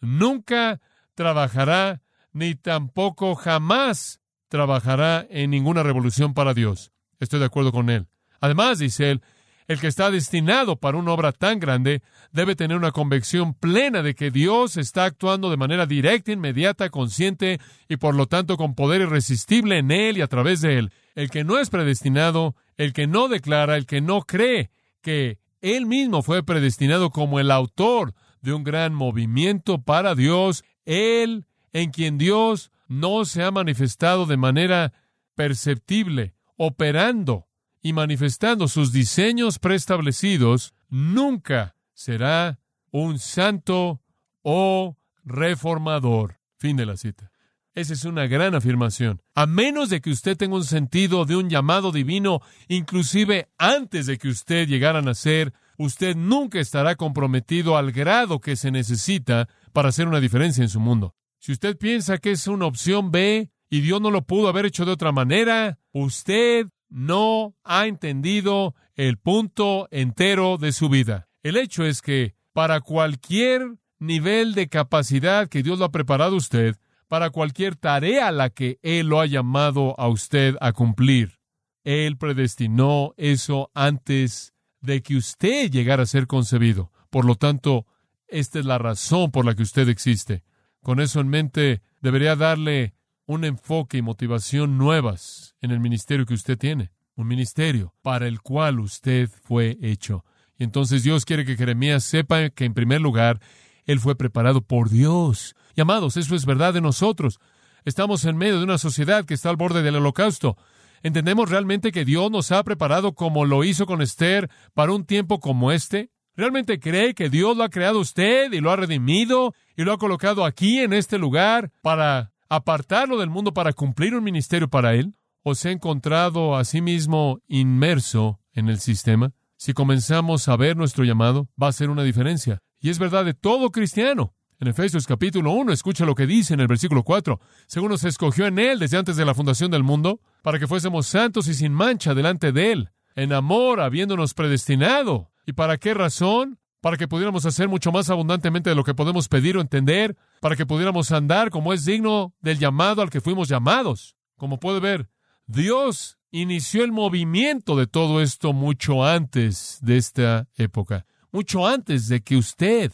nunca 0.00 0.80
trabajará 1.14 2.02
ni 2.32 2.54
tampoco 2.54 3.34
jamás 3.34 4.20
trabajará 4.48 5.26
en 5.30 5.50
ninguna 5.50 5.82
revolución 5.82 6.34
para 6.34 6.54
Dios. 6.54 6.92
Estoy 7.18 7.40
de 7.40 7.46
acuerdo 7.46 7.72
con 7.72 7.88
él. 7.88 8.06
Además, 8.40 8.78
dice 8.78 9.10
él, 9.10 9.22
el 9.68 9.80
que 9.80 9.88
está 9.88 10.10
destinado 10.10 10.76
para 10.76 10.96
una 10.96 11.12
obra 11.12 11.32
tan 11.32 11.58
grande 11.58 12.02
debe 12.32 12.54
tener 12.54 12.76
una 12.76 12.92
convicción 12.92 13.54
plena 13.54 14.02
de 14.02 14.14
que 14.14 14.30
Dios 14.30 14.76
está 14.76 15.04
actuando 15.04 15.50
de 15.50 15.56
manera 15.56 15.86
directa, 15.86 16.32
inmediata, 16.32 16.90
consciente 16.90 17.60
y 17.88 17.96
por 17.96 18.14
lo 18.14 18.26
tanto 18.26 18.56
con 18.56 18.74
poder 18.74 19.00
irresistible 19.00 19.78
en 19.78 19.90
él 19.90 20.18
y 20.18 20.20
a 20.20 20.28
través 20.28 20.60
de 20.60 20.78
él. 20.78 20.92
El 21.14 21.30
que 21.30 21.44
no 21.44 21.58
es 21.58 21.70
predestinado 21.70 22.54
el 22.76 22.92
que 22.92 23.06
no 23.06 23.28
declara, 23.28 23.76
el 23.76 23.86
que 23.86 24.00
no 24.00 24.22
cree 24.22 24.70
que 25.00 25.38
él 25.60 25.86
mismo 25.86 26.22
fue 26.22 26.42
predestinado 26.42 27.10
como 27.10 27.40
el 27.40 27.50
autor 27.50 28.14
de 28.42 28.52
un 28.52 28.64
gran 28.64 28.94
movimiento 28.94 29.82
para 29.82 30.14
Dios, 30.14 30.64
él 30.84 31.46
en 31.72 31.90
quien 31.90 32.18
Dios 32.18 32.70
no 32.86 33.24
se 33.24 33.42
ha 33.42 33.50
manifestado 33.50 34.26
de 34.26 34.36
manera 34.36 34.92
perceptible, 35.34 36.34
operando 36.56 37.45
y 37.86 37.92
manifestando 37.92 38.66
sus 38.66 38.90
diseños 38.90 39.60
preestablecidos, 39.60 40.74
nunca 40.88 41.76
será 41.94 42.58
un 42.90 43.20
santo 43.20 44.02
o 44.42 44.96
reformador. 45.22 46.40
Fin 46.58 46.76
de 46.76 46.84
la 46.84 46.96
cita. 46.96 47.30
Esa 47.74 47.92
es 47.92 48.04
una 48.04 48.26
gran 48.26 48.56
afirmación. 48.56 49.22
A 49.36 49.46
menos 49.46 49.88
de 49.88 50.00
que 50.00 50.10
usted 50.10 50.36
tenga 50.36 50.56
un 50.56 50.64
sentido 50.64 51.26
de 51.26 51.36
un 51.36 51.48
llamado 51.48 51.92
divino, 51.92 52.40
inclusive 52.66 53.50
antes 53.56 54.06
de 54.06 54.18
que 54.18 54.30
usted 54.30 54.66
llegara 54.66 54.98
a 54.98 55.02
nacer, 55.02 55.52
usted 55.78 56.16
nunca 56.16 56.58
estará 56.58 56.96
comprometido 56.96 57.76
al 57.76 57.92
grado 57.92 58.40
que 58.40 58.56
se 58.56 58.72
necesita 58.72 59.48
para 59.72 59.90
hacer 59.90 60.08
una 60.08 60.18
diferencia 60.18 60.64
en 60.64 60.70
su 60.70 60.80
mundo. 60.80 61.14
Si 61.38 61.52
usted 61.52 61.78
piensa 61.78 62.18
que 62.18 62.32
es 62.32 62.48
una 62.48 62.66
opción 62.66 63.12
B 63.12 63.48
y 63.70 63.80
Dios 63.80 64.00
no 64.00 64.10
lo 64.10 64.22
pudo 64.22 64.48
haber 64.48 64.66
hecho 64.66 64.84
de 64.84 64.90
otra 64.90 65.12
manera, 65.12 65.78
usted 65.92 66.66
no 66.96 67.54
ha 67.62 67.86
entendido 67.86 68.74
el 68.94 69.18
punto 69.18 69.86
entero 69.90 70.56
de 70.56 70.72
su 70.72 70.88
vida. 70.88 71.28
El 71.42 71.58
hecho 71.58 71.84
es 71.84 72.00
que 72.00 72.36
para 72.54 72.80
cualquier 72.80 73.76
nivel 73.98 74.54
de 74.54 74.70
capacidad 74.70 75.46
que 75.50 75.62
Dios 75.62 75.78
lo 75.78 75.84
ha 75.84 75.92
preparado 75.92 76.32
a 76.32 76.38
usted, 76.38 76.76
para 77.06 77.28
cualquier 77.28 77.76
tarea 77.76 78.28
a 78.28 78.32
la 78.32 78.48
que 78.48 78.78
Él 78.80 79.08
lo 79.08 79.20
ha 79.20 79.26
llamado 79.26 79.94
a 80.00 80.08
usted 80.08 80.56
a 80.62 80.72
cumplir, 80.72 81.38
Él 81.84 82.16
predestinó 82.16 83.12
eso 83.18 83.70
antes 83.74 84.54
de 84.80 85.02
que 85.02 85.16
usted 85.16 85.70
llegara 85.70 86.04
a 86.04 86.06
ser 86.06 86.26
concebido. 86.26 86.92
Por 87.10 87.26
lo 87.26 87.34
tanto, 87.34 87.84
esta 88.26 88.58
es 88.58 88.64
la 88.64 88.78
razón 88.78 89.30
por 89.32 89.44
la 89.44 89.54
que 89.54 89.64
usted 89.64 89.90
existe. 89.90 90.44
Con 90.80 91.00
eso 91.00 91.20
en 91.20 91.28
mente, 91.28 91.82
debería 92.00 92.36
darle 92.36 92.94
un 93.26 93.44
enfoque 93.44 93.98
y 93.98 94.02
motivación 94.02 94.78
nuevas 94.78 95.56
en 95.60 95.72
el 95.72 95.80
ministerio 95.80 96.26
que 96.26 96.34
usted 96.34 96.56
tiene. 96.56 96.92
Un 97.16 97.26
ministerio 97.26 97.94
para 98.02 98.28
el 98.28 98.40
cual 98.40 98.78
usted 98.78 99.28
fue 99.28 99.78
hecho. 99.82 100.24
Y 100.58 100.64
entonces 100.64 101.02
Dios 101.02 101.24
quiere 101.24 101.44
que 101.44 101.56
Jeremías 101.56 102.04
sepa 102.04 102.50
que 102.50 102.64
en 102.64 102.74
primer 102.74 103.00
lugar, 103.00 103.40
él 103.84 104.00
fue 104.00 104.16
preparado 104.16 104.62
por 104.62 104.90
Dios. 104.90 105.54
Y 105.74 105.80
amados, 105.80 106.16
eso 106.16 106.34
es 106.34 106.46
verdad 106.46 106.72
de 106.72 106.80
nosotros. 106.80 107.40
Estamos 107.84 108.24
en 108.24 108.36
medio 108.36 108.58
de 108.58 108.64
una 108.64 108.78
sociedad 108.78 109.24
que 109.24 109.34
está 109.34 109.50
al 109.50 109.56
borde 109.56 109.82
del 109.82 109.96
holocausto. 109.96 110.56
¿Entendemos 111.02 111.50
realmente 111.50 111.92
que 111.92 112.04
Dios 112.04 112.30
nos 112.30 112.52
ha 112.52 112.62
preparado 112.64 113.14
como 113.14 113.44
lo 113.44 113.64
hizo 113.64 113.86
con 113.86 114.02
Esther 114.02 114.50
para 114.74 114.92
un 114.92 115.04
tiempo 115.04 115.40
como 115.40 115.72
este? 115.72 116.10
¿Realmente 116.36 116.80
cree 116.80 117.14
que 117.14 117.30
Dios 117.30 117.56
lo 117.56 117.64
ha 117.64 117.70
creado 117.70 118.00
usted 118.00 118.52
y 118.52 118.60
lo 118.60 118.70
ha 118.70 118.76
redimido 118.76 119.54
y 119.76 119.84
lo 119.84 119.92
ha 119.92 119.98
colocado 119.98 120.44
aquí 120.44 120.80
en 120.80 120.92
este 120.92 121.18
lugar 121.18 121.70
para 121.80 122.32
apartarlo 122.48 123.18
del 123.18 123.30
mundo 123.30 123.52
para 123.52 123.72
cumplir 123.72 124.14
un 124.14 124.24
ministerio 124.24 124.68
para 124.68 124.94
él? 124.94 125.14
¿O 125.42 125.54
se 125.54 125.68
ha 125.68 125.72
encontrado 125.72 126.56
a 126.56 126.64
sí 126.64 126.80
mismo 126.80 127.40
inmerso 127.46 128.40
en 128.52 128.68
el 128.68 128.80
sistema? 128.80 129.32
Si 129.56 129.72
comenzamos 129.72 130.48
a 130.48 130.56
ver 130.56 130.76
nuestro 130.76 131.04
llamado, 131.04 131.48
va 131.60 131.68
a 131.68 131.72
ser 131.72 131.88
una 131.88 132.02
diferencia. 132.02 132.58
Y 132.80 132.90
es 132.90 132.98
verdad 132.98 133.24
de 133.24 133.34
todo 133.34 133.70
cristiano. 133.70 134.34
En 134.58 134.68
Efesios 134.68 135.06
capítulo 135.06 135.52
1, 135.52 135.72
escucha 135.72 136.06
lo 136.06 136.14
que 136.14 136.26
dice 136.26 136.54
en 136.54 136.60
el 136.60 136.66
versículo 136.66 137.02
4. 137.02 137.40
Según 137.66 137.90
nos 137.90 138.04
escogió 138.04 138.46
en 138.46 138.58
Él 138.58 138.78
desde 138.78 138.96
antes 138.96 139.16
de 139.16 139.24
la 139.24 139.34
fundación 139.34 139.70
del 139.70 139.82
mundo, 139.82 140.20
para 140.42 140.58
que 140.58 140.66
fuésemos 140.66 141.06
santos 141.06 141.46
y 141.48 141.54
sin 141.54 141.72
mancha 141.72 142.14
delante 142.14 142.52
de 142.52 142.72
Él, 142.72 142.90
en 143.14 143.32
amor, 143.32 143.80
habiéndonos 143.80 144.34
predestinado. 144.34 145.30
¿Y 145.46 145.52
para 145.52 145.76
qué 145.76 145.94
razón? 145.94 146.58
Para 146.86 146.96
que 146.96 147.08
pudiéramos 147.08 147.44
hacer 147.44 147.68
mucho 147.68 147.90
más 147.90 148.10
abundantemente 148.10 148.70
de 148.70 148.76
lo 148.76 148.84
que 148.84 148.94
podemos 148.94 149.26
pedir 149.26 149.56
o 149.56 149.60
entender, 149.60 150.16
para 150.40 150.54
que 150.54 150.66
pudiéramos 150.66 151.10
andar 151.10 151.50
como 151.50 151.72
es 151.72 151.84
digno 151.84 152.32
del 152.40 152.60
llamado 152.60 153.02
al 153.02 153.10
que 153.10 153.20
fuimos 153.20 153.48
llamados. 153.48 154.14
Como 154.36 154.60
puede 154.60 154.78
ver, 154.78 155.08
Dios 155.48 156.16
inició 156.30 156.84
el 156.84 156.92
movimiento 156.92 157.74
de 157.74 157.88
todo 157.88 158.22
esto 158.22 158.52
mucho 158.52 159.04
antes 159.04 159.80
de 159.82 159.96
esta 159.96 160.46
época, 160.54 161.06
mucho 161.32 161.66
antes 161.66 162.06
de 162.06 162.20
que 162.20 162.36
usted 162.36 162.92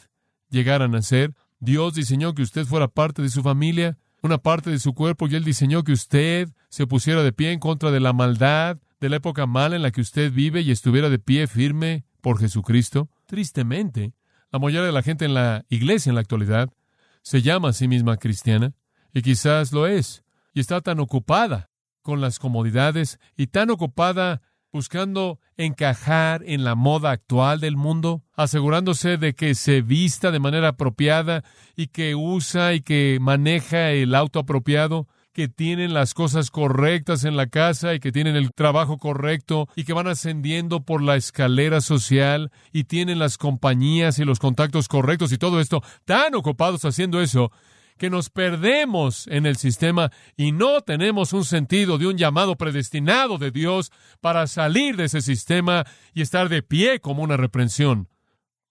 llegara 0.48 0.86
a 0.86 0.88
nacer. 0.88 1.34
Dios 1.60 1.92
diseñó 1.92 2.32
que 2.32 2.40
usted 2.40 2.64
fuera 2.64 2.88
parte 2.88 3.20
de 3.20 3.28
su 3.28 3.42
familia, 3.42 3.98
una 4.22 4.38
parte 4.38 4.70
de 4.70 4.78
su 4.78 4.94
cuerpo, 4.94 5.28
y 5.28 5.34
Él 5.34 5.44
diseñó 5.44 5.84
que 5.84 5.92
usted 5.92 6.48
se 6.70 6.86
pusiera 6.86 7.22
de 7.22 7.34
pie 7.34 7.52
en 7.52 7.60
contra 7.60 7.90
de 7.90 8.00
la 8.00 8.14
maldad, 8.14 8.78
de 9.00 9.10
la 9.10 9.16
época 9.16 9.44
mala 9.44 9.76
en 9.76 9.82
la 9.82 9.90
que 9.90 10.00
usted 10.00 10.32
vive 10.32 10.62
y 10.62 10.70
estuviera 10.70 11.10
de 11.10 11.18
pie 11.18 11.46
firme 11.46 12.06
por 12.22 12.38
Jesucristo. 12.38 13.10
Tristemente, 13.32 14.12
la 14.50 14.58
mayoría 14.58 14.84
de 14.84 14.92
la 14.92 15.00
gente 15.00 15.24
en 15.24 15.32
la 15.32 15.64
iglesia 15.70 16.10
en 16.10 16.16
la 16.16 16.20
actualidad 16.20 16.68
se 17.22 17.40
llama 17.40 17.70
a 17.70 17.72
sí 17.72 17.88
misma 17.88 18.18
cristiana, 18.18 18.74
y 19.14 19.22
quizás 19.22 19.72
lo 19.72 19.86
es, 19.86 20.22
y 20.52 20.60
está 20.60 20.82
tan 20.82 21.00
ocupada 21.00 21.70
con 22.02 22.20
las 22.20 22.38
comodidades 22.38 23.18
y 23.34 23.46
tan 23.46 23.70
ocupada 23.70 24.42
buscando 24.70 25.40
encajar 25.56 26.42
en 26.44 26.62
la 26.62 26.74
moda 26.74 27.10
actual 27.10 27.58
del 27.58 27.78
mundo, 27.78 28.22
asegurándose 28.34 29.16
de 29.16 29.34
que 29.34 29.54
se 29.54 29.80
vista 29.80 30.30
de 30.30 30.38
manera 30.38 30.68
apropiada 30.68 31.42
y 31.74 31.86
que 31.86 32.14
usa 32.14 32.74
y 32.74 32.82
que 32.82 33.16
maneja 33.18 33.92
el 33.92 34.14
auto 34.14 34.40
apropiado, 34.40 35.08
que 35.32 35.48
tienen 35.48 35.94
las 35.94 36.14
cosas 36.14 36.50
correctas 36.50 37.24
en 37.24 37.36
la 37.36 37.46
casa 37.46 37.94
y 37.94 38.00
que 38.00 38.12
tienen 38.12 38.36
el 38.36 38.52
trabajo 38.52 38.98
correcto 38.98 39.68
y 39.74 39.84
que 39.84 39.92
van 39.92 40.06
ascendiendo 40.06 40.84
por 40.84 41.02
la 41.02 41.16
escalera 41.16 41.80
social 41.80 42.50
y 42.72 42.84
tienen 42.84 43.18
las 43.18 43.38
compañías 43.38 44.18
y 44.18 44.24
los 44.24 44.38
contactos 44.38 44.88
correctos 44.88 45.32
y 45.32 45.38
todo 45.38 45.60
esto, 45.60 45.82
tan 46.04 46.34
ocupados 46.34 46.84
haciendo 46.84 47.20
eso, 47.20 47.50
que 47.96 48.10
nos 48.10 48.30
perdemos 48.30 49.26
en 49.28 49.46
el 49.46 49.56
sistema 49.56 50.10
y 50.36 50.52
no 50.52 50.80
tenemos 50.80 51.32
un 51.32 51.44
sentido 51.44 51.98
de 51.98 52.06
un 52.06 52.18
llamado 52.18 52.56
predestinado 52.56 53.38
de 53.38 53.50
Dios 53.50 53.90
para 54.20 54.46
salir 54.46 54.96
de 54.96 55.04
ese 55.04 55.22
sistema 55.22 55.84
y 56.12 56.22
estar 56.22 56.48
de 56.48 56.62
pie 56.62 57.00
como 57.00 57.22
una 57.22 57.36
reprensión. 57.36 58.08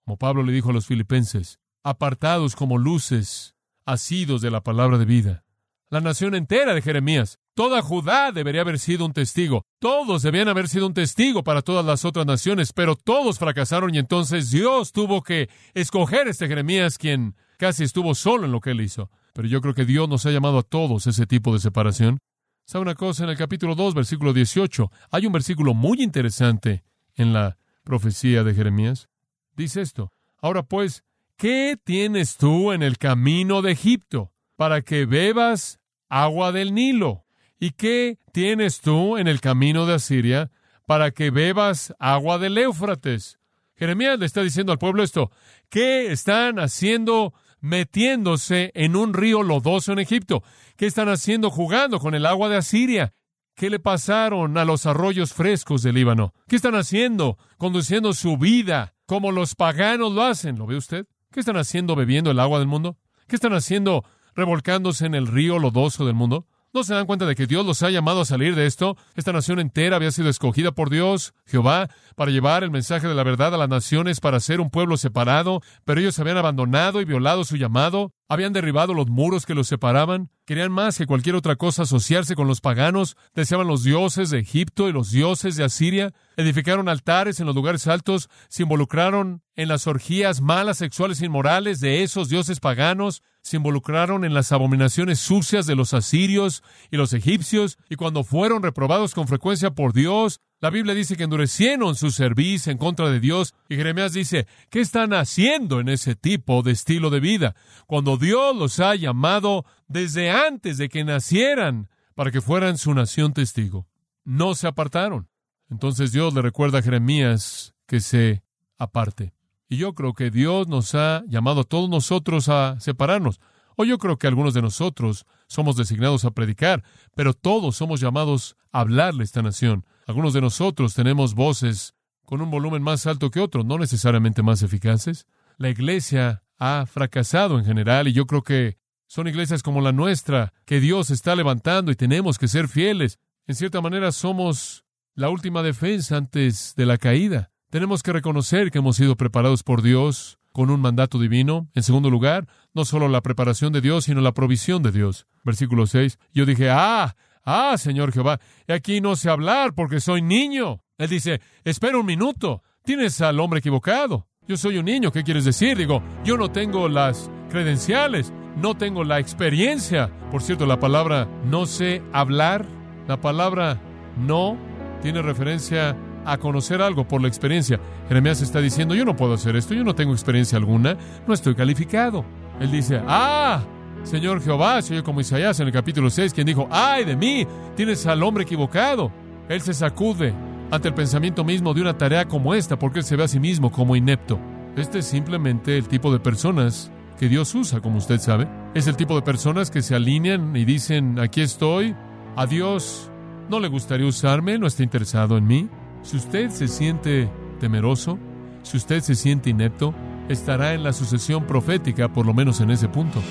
Como 0.04 0.18
Pablo 0.18 0.44
le 0.44 0.52
dijo 0.52 0.72
a 0.72 0.74
los 0.74 0.86
filipenses, 0.86 1.60
apartados 1.84 2.56
como 2.56 2.78
luces, 2.78 3.56
asidos 3.86 4.42
de 4.42 4.52
la 4.52 4.62
palabra 4.62 4.98
de 4.98 5.06
vida. 5.06 5.44
La 5.92 6.00
nación 6.00 6.36
entera 6.36 6.74
de 6.74 6.82
Jeremías, 6.82 7.38
toda 7.54 7.82
Judá 7.82 8.32
debería 8.32 8.62
haber 8.62 8.80
sido 8.80 9.06
un 9.06 9.12
testigo. 9.12 9.66
Todos 9.78 10.22
debían 10.22 10.48
haber 10.48 10.70
sido 10.70 10.88
un 10.88 10.94
testigo 10.94 11.44
para 11.44 11.62
todas 11.62 11.86
las 11.86 12.06
otras 12.06 12.26
naciones, 12.26 12.72
pero 12.72 12.96
todos 12.96 13.38
fracasaron 13.38 13.94
y 13.94 13.98
entonces 13.98 14.52
Dios 14.52 14.94
tuvo 14.94 15.22
que 15.22 15.50
escoger 15.74 16.28
a 16.28 16.30
este 16.30 16.48
Jeremías 16.48 16.98
quien 16.98 17.36
casi 17.58 17.84
estuvo 17.84 18.16
solo 18.16 18.46
en 18.46 18.54
lo 18.54 18.62
que 18.62 18.72
él 18.72 18.80
hizo. 18.80 19.12
Pero 19.34 19.50
yo 19.50 19.60
creo 19.60 19.74
que 19.74 19.84
Dios 19.84 20.08
nos 20.08 20.26
ha 20.26 20.32
llamado 20.32 20.60
a 20.60 20.64
todos 20.64 21.08
ese 21.08 21.26
tipo 21.26 21.52
de 21.52 21.60
separación. 21.60 22.20
¿Sabe 22.64 22.84
una 22.84 22.96
cosa? 22.96 23.26
En 23.26 23.30
el 23.32 23.38
capítulo 23.38 23.76
2, 23.76 23.94
versículo 23.94 24.32
18, 24.32 24.90
hay 25.10 25.26
un 25.26 25.34
versículo 25.34 25.74
muy 25.74 26.02
interesante 26.02 26.86
en 27.16 27.34
la 27.34 27.58
profecía 27.84 28.46
de 28.46 28.54
Jeremías. 28.54 29.10
Dice 29.58 29.82
esto, 29.82 30.14
ahora 30.42 30.64
pues, 30.64 31.04
¿qué 31.36 31.78
tienes 31.84 32.38
tú 32.38 32.72
en 32.72 32.82
el 32.82 32.98
camino 32.98 33.62
de 33.62 33.74
Egipto 33.74 34.32
para 34.56 34.84
que 34.84 35.06
bebas 35.06 35.81
agua 36.12 36.52
del 36.52 36.76
Nilo? 36.76 37.26
¿Y 37.60 37.72
qué 37.72 38.20
tienes 38.32 38.82
tú 38.82 39.18
en 39.18 39.28
el 39.28 39.40
camino 39.40 39.86
de 39.86 39.96
Asiria 39.96 40.52
para 40.86 41.12
que 41.12 41.32
bebas 41.32 41.96
agua 42.00 42.38
del 42.38 42.58
Éufrates? 42.58 43.40
Jeremías 43.76 44.20
le 44.20 44.26
está 44.26 44.44
diciendo 44.44 44.72
al 44.72 44.78
pueblo 44.78 45.02
esto, 45.02 45.32
¿qué 45.70 46.12
están 46.12 46.60
haciendo 46.60 47.34
metiéndose 47.62 48.72
en 48.76 48.96
un 48.96 49.14
río 49.14 49.42
lodoso 49.42 49.94
en 49.94 50.00
Egipto? 50.00 50.44
¿Qué 50.76 50.86
están 50.86 51.10
haciendo 51.10 51.50
jugando 51.50 52.00
con 52.00 52.14
el 52.14 52.26
agua 52.26 52.50
de 52.50 52.58
Asiria? 52.58 53.14
¿Qué 53.56 53.70
le 53.70 53.80
pasaron 53.80 54.58
a 54.58 54.66
los 54.66 54.86
arroyos 54.86 55.34
frescos 55.34 55.84
del 55.84 55.96
Líbano? 55.96 56.34
¿Qué 56.48 56.56
están 56.56 56.76
haciendo 56.76 57.38
conduciendo 57.58 58.14
su 58.14 58.38
vida 58.38 58.96
como 59.06 59.32
los 59.32 59.56
paganos 59.56 60.12
lo 60.12 60.24
hacen? 60.24 60.58
¿Lo 60.58 60.66
ve 60.66 60.76
usted? 60.76 61.06
¿Qué 61.32 61.40
están 61.40 61.58
haciendo 61.58 61.96
bebiendo 61.96 62.32
el 62.32 62.40
agua 62.40 62.60
del 62.60 62.68
mundo? 62.68 62.98
¿Qué 63.28 63.36
están 63.36 63.54
haciendo 63.54 64.04
revolcándose 64.36 65.06
en 65.06 65.16
el 65.16 65.28
río 65.28 65.60
lodoso 65.60 66.06
del 66.06 66.16
mundo? 66.16 66.48
¿No 66.74 66.86
se 66.86 66.94
dan 66.94 67.06
cuenta 67.06 67.26
de 67.26 67.36
que 67.36 67.48
Dios 67.48 67.66
los 67.66 67.84
ha 67.84 67.90
llamado 67.90 68.22
a 68.22 68.26
salir 68.26 68.56
de 68.56 68.66
esto? 68.66 68.96
Esta 69.16 69.34
nación 69.34 69.60
entera 69.60 69.98
había 69.98 70.12
sido 70.12 70.30
escogida 70.30 70.72
por 70.72 70.90
Dios, 70.90 71.34
Jehová, 71.46 71.90
para 72.16 72.32
llevar 72.32 72.64
el 72.64 72.72
mensaje 72.72 73.10
de 73.10 73.14
la 73.14 73.26
verdad 73.26 73.54
a 73.54 73.58
las 73.58 73.68
naciones, 73.68 74.22
para 74.22 74.40
ser 74.40 74.62
un 74.62 74.70
pueblo 74.70 74.96
separado, 74.96 75.62
pero 75.84 76.00
ellos 76.00 76.18
habían 76.20 76.38
abandonado 76.38 77.02
y 77.02 77.06
violado 77.06 77.44
su 77.44 77.58
llamado, 77.58 78.14
habían 78.32 78.54
derribado 78.54 78.94
los 78.94 79.10
muros 79.10 79.46
que 79.46 79.54
los 79.54 79.68
separaban, 79.68 80.30
querían 80.46 80.72
más 80.72 80.98
que 80.98 81.06
cualquier 81.06 81.36
otra 81.36 81.58
cosa 81.58 81.82
asociarse 81.82 82.34
con 82.34 82.48
los 82.48 82.62
paganos, 82.62 83.18
deseaban 83.36 83.68
los 83.68 83.84
dioses 83.84 84.30
de 84.30 84.40
Egipto 84.40 84.88
y 84.88 84.94
los 84.94 85.12
dioses 85.12 85.58
de 85.58 85.66
Asiria, 85.66 86.14
edificaron 86.38 86.88
altares 86.88 87.42
en 87.42 87.46
los 87.46 87.56
lugares 87.56 87.88
altos, 87.88 88.30
se 88.48 88.64
involucraron 88.64 89.44
en 89.58 89.68
las 89.68 89.86
orgías 89.86 90.40
malas 90.40 90.78
sexuales 90.78 91.22
e 91.22 91.26
inmorales 91.26 91.82
de 91.82 92.04
esos 92.04 92.30
dioses 92.30 92.62
paganos, 92.62 93.22
se 93.42 93.58
involucraron 93.58 94.24
en 94.24 94.34
las 94.34 94.54
abominaciones 94.54 95.20
sucias 95.20 95.66
de 95.66 95.76
los 95.76 95.94
asirios 95.94 96.64
y 96.90 96.96
los 96.96 97.12
egipcios, 97.12 97.78
y 97.90 97.98
cuando 97.98 98.24
fueron 98.24 98.64
reprobados 98.64 99.14
con 99.14 99.28
frecuencia 99.28 99.72
por 99.72 99.92
Dios, 99.92 100.40
la 100.62 100.70
Biblia 100.70 100.94
dice 100.94 101.18
que 101.18 101.24
endurecieron 101.24 101.96
su 101.96 102.12
servicio 102.12 102.72
en 102.72 102.78
contra 102.78 103.10
de 103.10 103.20
Dios, 103.20 103.56
y 103.68 103.76
Jeremías 103.76 104.14
dice, 104.14 104.48
¿qué 104.70 104.80
están 104.80 105.12
haciendo 105.12 105.80
en 105.80 105.90
ese 105.90 106.16
tipo 106.16 106.62
de 106.62 106.72
estilo 106.72 107.10
de 107.10 107.20
vida? 107.20 107.56
Cuando 107.88 108.16
Dios 108.16 108.56
los 108.56 108.80
ha 108.80 108.94
llamado 108.94 109.66
desde 109.88 110.30
antes 110.30 110.78
de 110.78 110.88
que 110.88 111.04
nacieran 111.04 111.90
para 112.14 112.30
que 112.30 112.42
fueran 112.42 112.78
su 112.78 112.94
nación 112.94 113.34
testigo. 113.34 113.88
No 114.24 114.54
se 114.54 114.68
apartaron. 114.68 115.28
Entonces 115.72 116.12
Dios 116.12 116.34
le 116.36 116.44
recuerda 116.44 116.80
a 116.80 116.84
Jeremías 116.84 117.74
que 117.88 118.00
se 118.00 118.44
aparte. 118.78 119.34
Y 119.68 119.78
yo 119.78 119.96
creo 119.96 120.14
que 120.14 120.30
Dios 120.30 120.68
nos 120.68 120.94
ha 120.94 121.24
llamado 121.28 121.62
a 121.62 121.64
todos 121.64 121.90
nosotros 121.90 122.50
a 122.50 122.80
separarnos. 122.80 123.40
O 123.78 123.84
yo 123.84 123.98
creo 123.98 124.18
que 124.18 124.28
algunos 124.28 124.54
de 124.54 124.62
nosotros 124.62 125.26
somos 125.48 125.76
designados 125.76 126.24
a 126.24 126.32
predicar, 126.32 126.84
pero 127.16 127.34
todos 127.34 127.78
somos 127.78 128.00
llamados 128.00 128.58
a 128.72 128.82
hablarle 128.82 129.22
a 129.22 129.24
esta 129.24 129.42
nación. 129.42 129.86
Algunos 130.08 130.34
de 130.34 130.42
nosotros 130.42 130.94
tenemos 130.94 131.36
voces 131.36 131.94
con 132.26 132.42
un 132.42 132.50
volumen 132.50 132.82
más 132.82 133.08
alto 133.08 133.30
que 133.30 133.40
otros, 133.40 133.66
no 133.66 133.78
necesariamente 133.78 134.42
más 134.42 134.64
eficaces. 134.64 135.26
La 135.58 135.70
iglesia 135.70 136.44
ha 136.58 136.86
fracasado 136.86 137.60
en 137.60 137.66
general 137.66 138.08
y 138.08 138.14
yo 138.14 138.26
creo 138.26 138.44
que 138.44 138.78
Son 139.08 139.28
iglesias 139.28 139.62
como 139.62 139.82
la 139.82 139.92
nuestra, 139.92 140.54
que 140.64 140.80
Dios 140.80 141.10
está 141.10 141.36
levantando 141.36 141.92
y 141.92 141.98
tenemos 141.98 142.40
que 142.40 142.48
ser 142.48 142.70
fieles. 142.70 143.20
En 143.46 143.56
cierta 143.56 143.82
manera 143.82 144.14
somos 144.14 144.86
la 145.16 145.28
última 145.30 145.62
defensa 145.64 146.16
antes 146.16 146.76
de 146.78 146.86
la 146.86 146.98
caída. 146.98 147.52
Tenemos 147.72 148.04
que 148.04 148.14
reconocer 148.14 148.72
que 148.72 148.78
hemos 148.78 148.96
sido 148.96 149.18
preparados 149.18 149.64
por 149.64 149.82
Dios 149.82 150.40
con 150.54 150.70
un 150.70 150.80
mandato 150.80 151.20
divino. 151.20 151.70
En 151.74 151.84
segundo 151.84 152.10
lugar, 152.10 152.48
no 152.74 152.86
solo 152.86 153.10
la 153.10 153.20
preparación 153.20 153.74
de 153.74 153.82
Dios, 153.82 154.06
sino 154.06 154.22
la 154.22 154.34
provisión 154.34 154.82
de 154.82 154.94
Dios. 154.94 155.28
Versículo 155.44 155.88
6. 155.88 156.18
Yo 156.34 156.46
dije, 156.46 156.70
ah, 156.70 157.18
ah, 157.44 157.78
Señor 157.78 158.12
Jehová, 158.12 158.40
aquí 158.68 159.02
no 159.02 159.16
sé 159.16 159.30
hablar 159.30 159.74
porque 159.74 160.00
soy 160.00 160.22
niño. 160.22 160.82
Él 160.98 161.10
dice, 161.10 161.42
espera 161.64 161.98
un 161.98 162.06
minuto, 162.06 162.62
tienes 162.84 163.22
al 163.22 163.40
hombre 163.40 163.60
equivocado. 163.60 164.28
Yo 164.48 164.58
soy 164.58 164.78
un 164.78 164.86
niño, 164.86 165.12
¿qué 165.12 165.24
quieres 165.24 165.46
decir? 165.46 165.78
Digo, 165.78 166.02
yo 166.24 166.38
no 166.38 166.52
tengo 166.52 166.90
las 166.90 167.30
credenciales, 167.50 168.34
no 168.58 168.76
tengo 168.76 169.04
la 169.04 169.20
experiencia. 169.20 170.12
Por 170.30 170.42
cierto, 170.42 170.66
la 170.66 170.80
palabra 170.80 171.28
no 171.46 171.66
sé 171.66 172.02
hablar, 172.12 172.66
la 173.08 173.22
palabra 173.22 173.80
no 174.18 174.58
tiene 175.02 175.22
referencia 175.22 175.96
a 176.26 176.38
conocer 176.38 176.82
algo 176.82 177.08
por 177.08 177.22
la 177.22 177.28
experiencia. 177.28 177.80
Jeremías 178.08 178.42
está 178.42 178.62
diciendo, 178.62 178.96
yo 178.96 179.06
no 179.06 179.16
puedo 179.16 179.34
hacer 179.34 179.56
esto, 179.56 179.74
yo 179.74 179.84
no 179.84 179.96
tengo 179.96 180.14
experiencia 180.14 180.58
alguna, 180.58 180.98
no 181.28 181.34
estoy 181.34 181.56
calificado. 181.56 182.26
Él 182.60 182.72
dice, 182.72 183.02
ah, 183.08 183.64
Señor 184.04 184.42
Jehová, 184.42 184.82
se 184.82 184.94
oye 184.94 185.04
como 185.04 185.22
Isaías 185.22 185.60
en 185.60 185.68
el 185.68 185.74
capítulo 185.74 186.10
6, 186.10 186.34
quien 186.34 186.48
dijo, 186.48 186.68
ay 186.72 187.06
de 187.06 187.16
mí, 187.16 187.48
tienes 187.76 188.06
al 188.08 188.24
hombre 188.24 188.44
equivocado. 188.44 189.12
Él 189.48 189.62
se 189.62 189.74
sacude 189.74 190.34
ante 190.72 190.88
el 190.88 190.94
pensamiento 190.94 191.44
mismo 191.44 191.74
de 191.74 191.82
una 191.82 191.98
tarea 191.98 192.28
como 192.28 192.54
esta, 192.54 192.80
porque 192.80 193.00
él 193.00 193.06
se 193.06 193.16
ve 193.16 193.24
a 193.24 193.28
sí 193.28 193.40
mismo 193.40 193.72
como 193.72 193.96
inepto. 193.96 194.40
Este 194.76 195.00
es 195.00 195.06
simplemente 195.06 195.78
el 195.78 195.88
tipo 195.88 196.12
de 196.12 196.20
personas 196.20 196.92
que 197.20 197.30
Dios 197.30 197.54
usa, 197.54 197.82
como 197.82 197.98
usted 197.98 198.20
sabe. 198.20 198.48
Es 198.74 198.88
el 198.88 198.96
tipo 198.96 199.16
de 199.16 199.22
personas 199.22 199.70
que 199.70 199.82
se 199.82 199.96
alinean 199.96 200.56
y 200.56 200.66
dicen, 200.66 201.20
aquí 201.20 201.42
estoy, 201.42 201.96
a 202.36 202.46
Dios 202.48 203.12
no 203.50 203.60
le 203.60 203.68
gustaría 203.68 204.08
usarme, 204.08 204.58
no 204.58 204.66
está 204.66 204.82
interesado 204.82 205.38
en 205.38 205.46
mí. 205.46 205.70
Si 206.02 206.18
usted 206.18 206.50
se 206.50 206.68
siente 206.68 207.30
temeroso, 207.60 208.18
si 208.64 208.78
usted 208.78 209.02
se 209.02 209.16
siente 209.16 209.50
inepto, 209.50 209.94
estará 210.30 210.74
en 210.74 210.84
la 210.84 210.94
sucesión 210.94 211.46
profética, 211.46 212.12
por 212.12 212.26
lo 212.26 212.34
menos 212.34 212.62
en 212.62 212.72
ese 212.72 212.88
punto. 212.88 213.22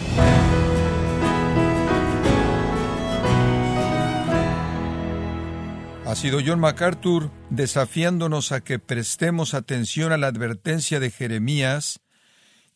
Ha 6.10 6.16
sido 6.16 6.40
John 6.44 6.58
MacArthur 6.58 7.30
desafiándonos 7.50 8.50
a 8.50 8.62
que 8.62 8.80
prestemos 8.80 9.54
atención 9.54 10.10
a 10.10 10.16
la 10.16 10.26
advertencia 10.26 10.98
de 10.98 11.12
Jeremías 11.12 12.00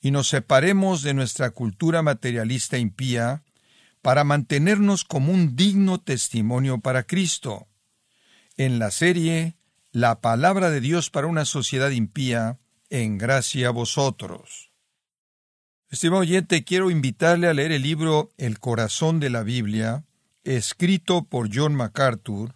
y 0.00 0.12
nos 0.12 0.28
separemos 0.28 1.02
de 1.02 1.14
nuestra 1.14 1.50
cultura 1.50 2.00
materialista 2.00 2.78
impía 2.78 3.42
para 4.02 4.22
mantenernos 4.22 5.02
como 5.02 5.32
un 5.32 5.56
digno 5.56 5.98
testimonio 5.98 6.78
para 6.78 7.02
Cristo. 7.02 7.66
En 8.56 8.78
la 8.78 8.92
serie 8.92 9.56
La 9.90 10.20
palabra 10.20 10.70
de 10.70 10.80
Dios 10.80 11.10
para 11.10 11.26
una 11.26 11.44
sociedad 11.44 11.90
impía, 11.90 12.60
en 12.90 13.18
gracia 13.18 13.68
a 13.68 13.70
vosotros. 13.70 14.70
Estimado 15.90 16.22
oyente, 16.22 16.64
quiero 16.64 16.90
invitarle 16.90 17.46
a 17.46 17.54
leer 17.54 17.72
el 17.72 17.82
libro 17.82 18.30
El 18.36 18.58
corazón 18.58 19.20
de 19.20 19.30
la 19.30 19.42
Biblia, 19.42 20.04
escrito 20.42 21.24
por 21.24 21.48
John 21.54 21.74
MacArthur, 21.74 22.54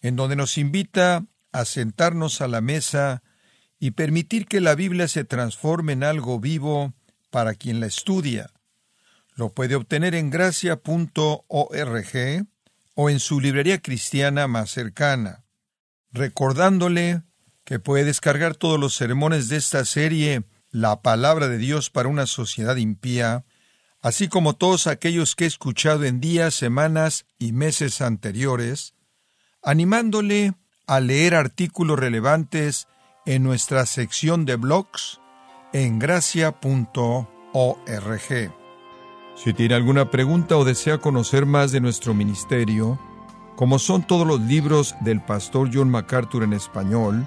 en 0.00 0.16
donde 0.16 0.36
nos 0.36 0.58
invita 0.58 1.24
a 1.52 1.64
sentarnos 1.64 2.40
a 2.40 2.48
la 2.48 2.60
mesa 2.60 3.22
y 3.78 3.92
permitir 3.92 4.46
que 4.46 4.60
la 4.60 4.74
Biblia 4.74 5.08
se 5.08 5.24
transforme 5.24 5.92
en 5.92 6.04
algo 6.04 6.40
vivo 6.40 6.94
para 7.30 7.54
quien 7.54 7.80
la 7.80 7.86
estudia. 7.86 8.50
Lo 9.34 9.50
puede 9.52 9.74
obtener 9.74 10.14
en 10.14 10.30
gracia.org 10.30 11.36
o 12.94 13.10
en 13.10 13.20
su 13.20 13.40
librería 13.40 13.80
cristiana 13.80 14.46
más 14.46 14.70
cercana, 14.70 15.44
recordándole 16.12 17.22
que 17.64 17.78
puede 17.78 18.04
descargar 18.04 18.54
todos 18.54 18.78
los 18.78 18.94
sermones 18.94 19.48
de 19.48 19.56
esta 19.56 19.84
serie 19.84 20.44
La 20.70 21.02
palabra 21.02 21.48
de 21.48 21.58
Dios 21.58 21.90
para 21.90 22.08
una 22.08 22.26
sociedad 22.26 22.76
impía, 22.76 23.44
así 24.02 24.28
como 24.28 24.54
todos 24.54 24.86
aquellos 24.86 25.36
que 25.36 25.44
he 25.44 25.46
escuchado 25.46 26.04
en 26.04 26.20
días, 26.20 26.54
semanas 26.54 27.26
y 27.38 27.52
meses 27.52 28.00
anteriores, 28.00 28.94
animándole 29.62 30.54
a 30.86 31.00
leer 31.00 31.34
artículos 31.34 31.98
relevantes 31.98 32.88
en 33.24 33.42
nuestra 33.42 33.86
sección 33.86 34.44
de 34.44 34.56
blogs 34.56 35.20
en 35.72 35.98
gracia.org. 35.98 36.58
Si 39.36 39.52
tiene 39.52 39.74
alguna 39.74 40.10
pregunta 40.10 40.56
o 40.56 40.64
desea 40.64 40.98
conocer 40.98 41.46
más 41.46 41.72
de 41.72 41.80
nuestro 41.80 42.14
ministerio, 42.14 43.00
como 43.56 43.78
son 43.78 44.06
todos 44.06 44.26
los 44.26 44.40
libros 44.40 44.94
del 45.00 45.20
pastor 45.20 45.70
John 45.72 45.88
MacArthur 45.88 46.42
en 46.42 46.52
español 46.52 47.26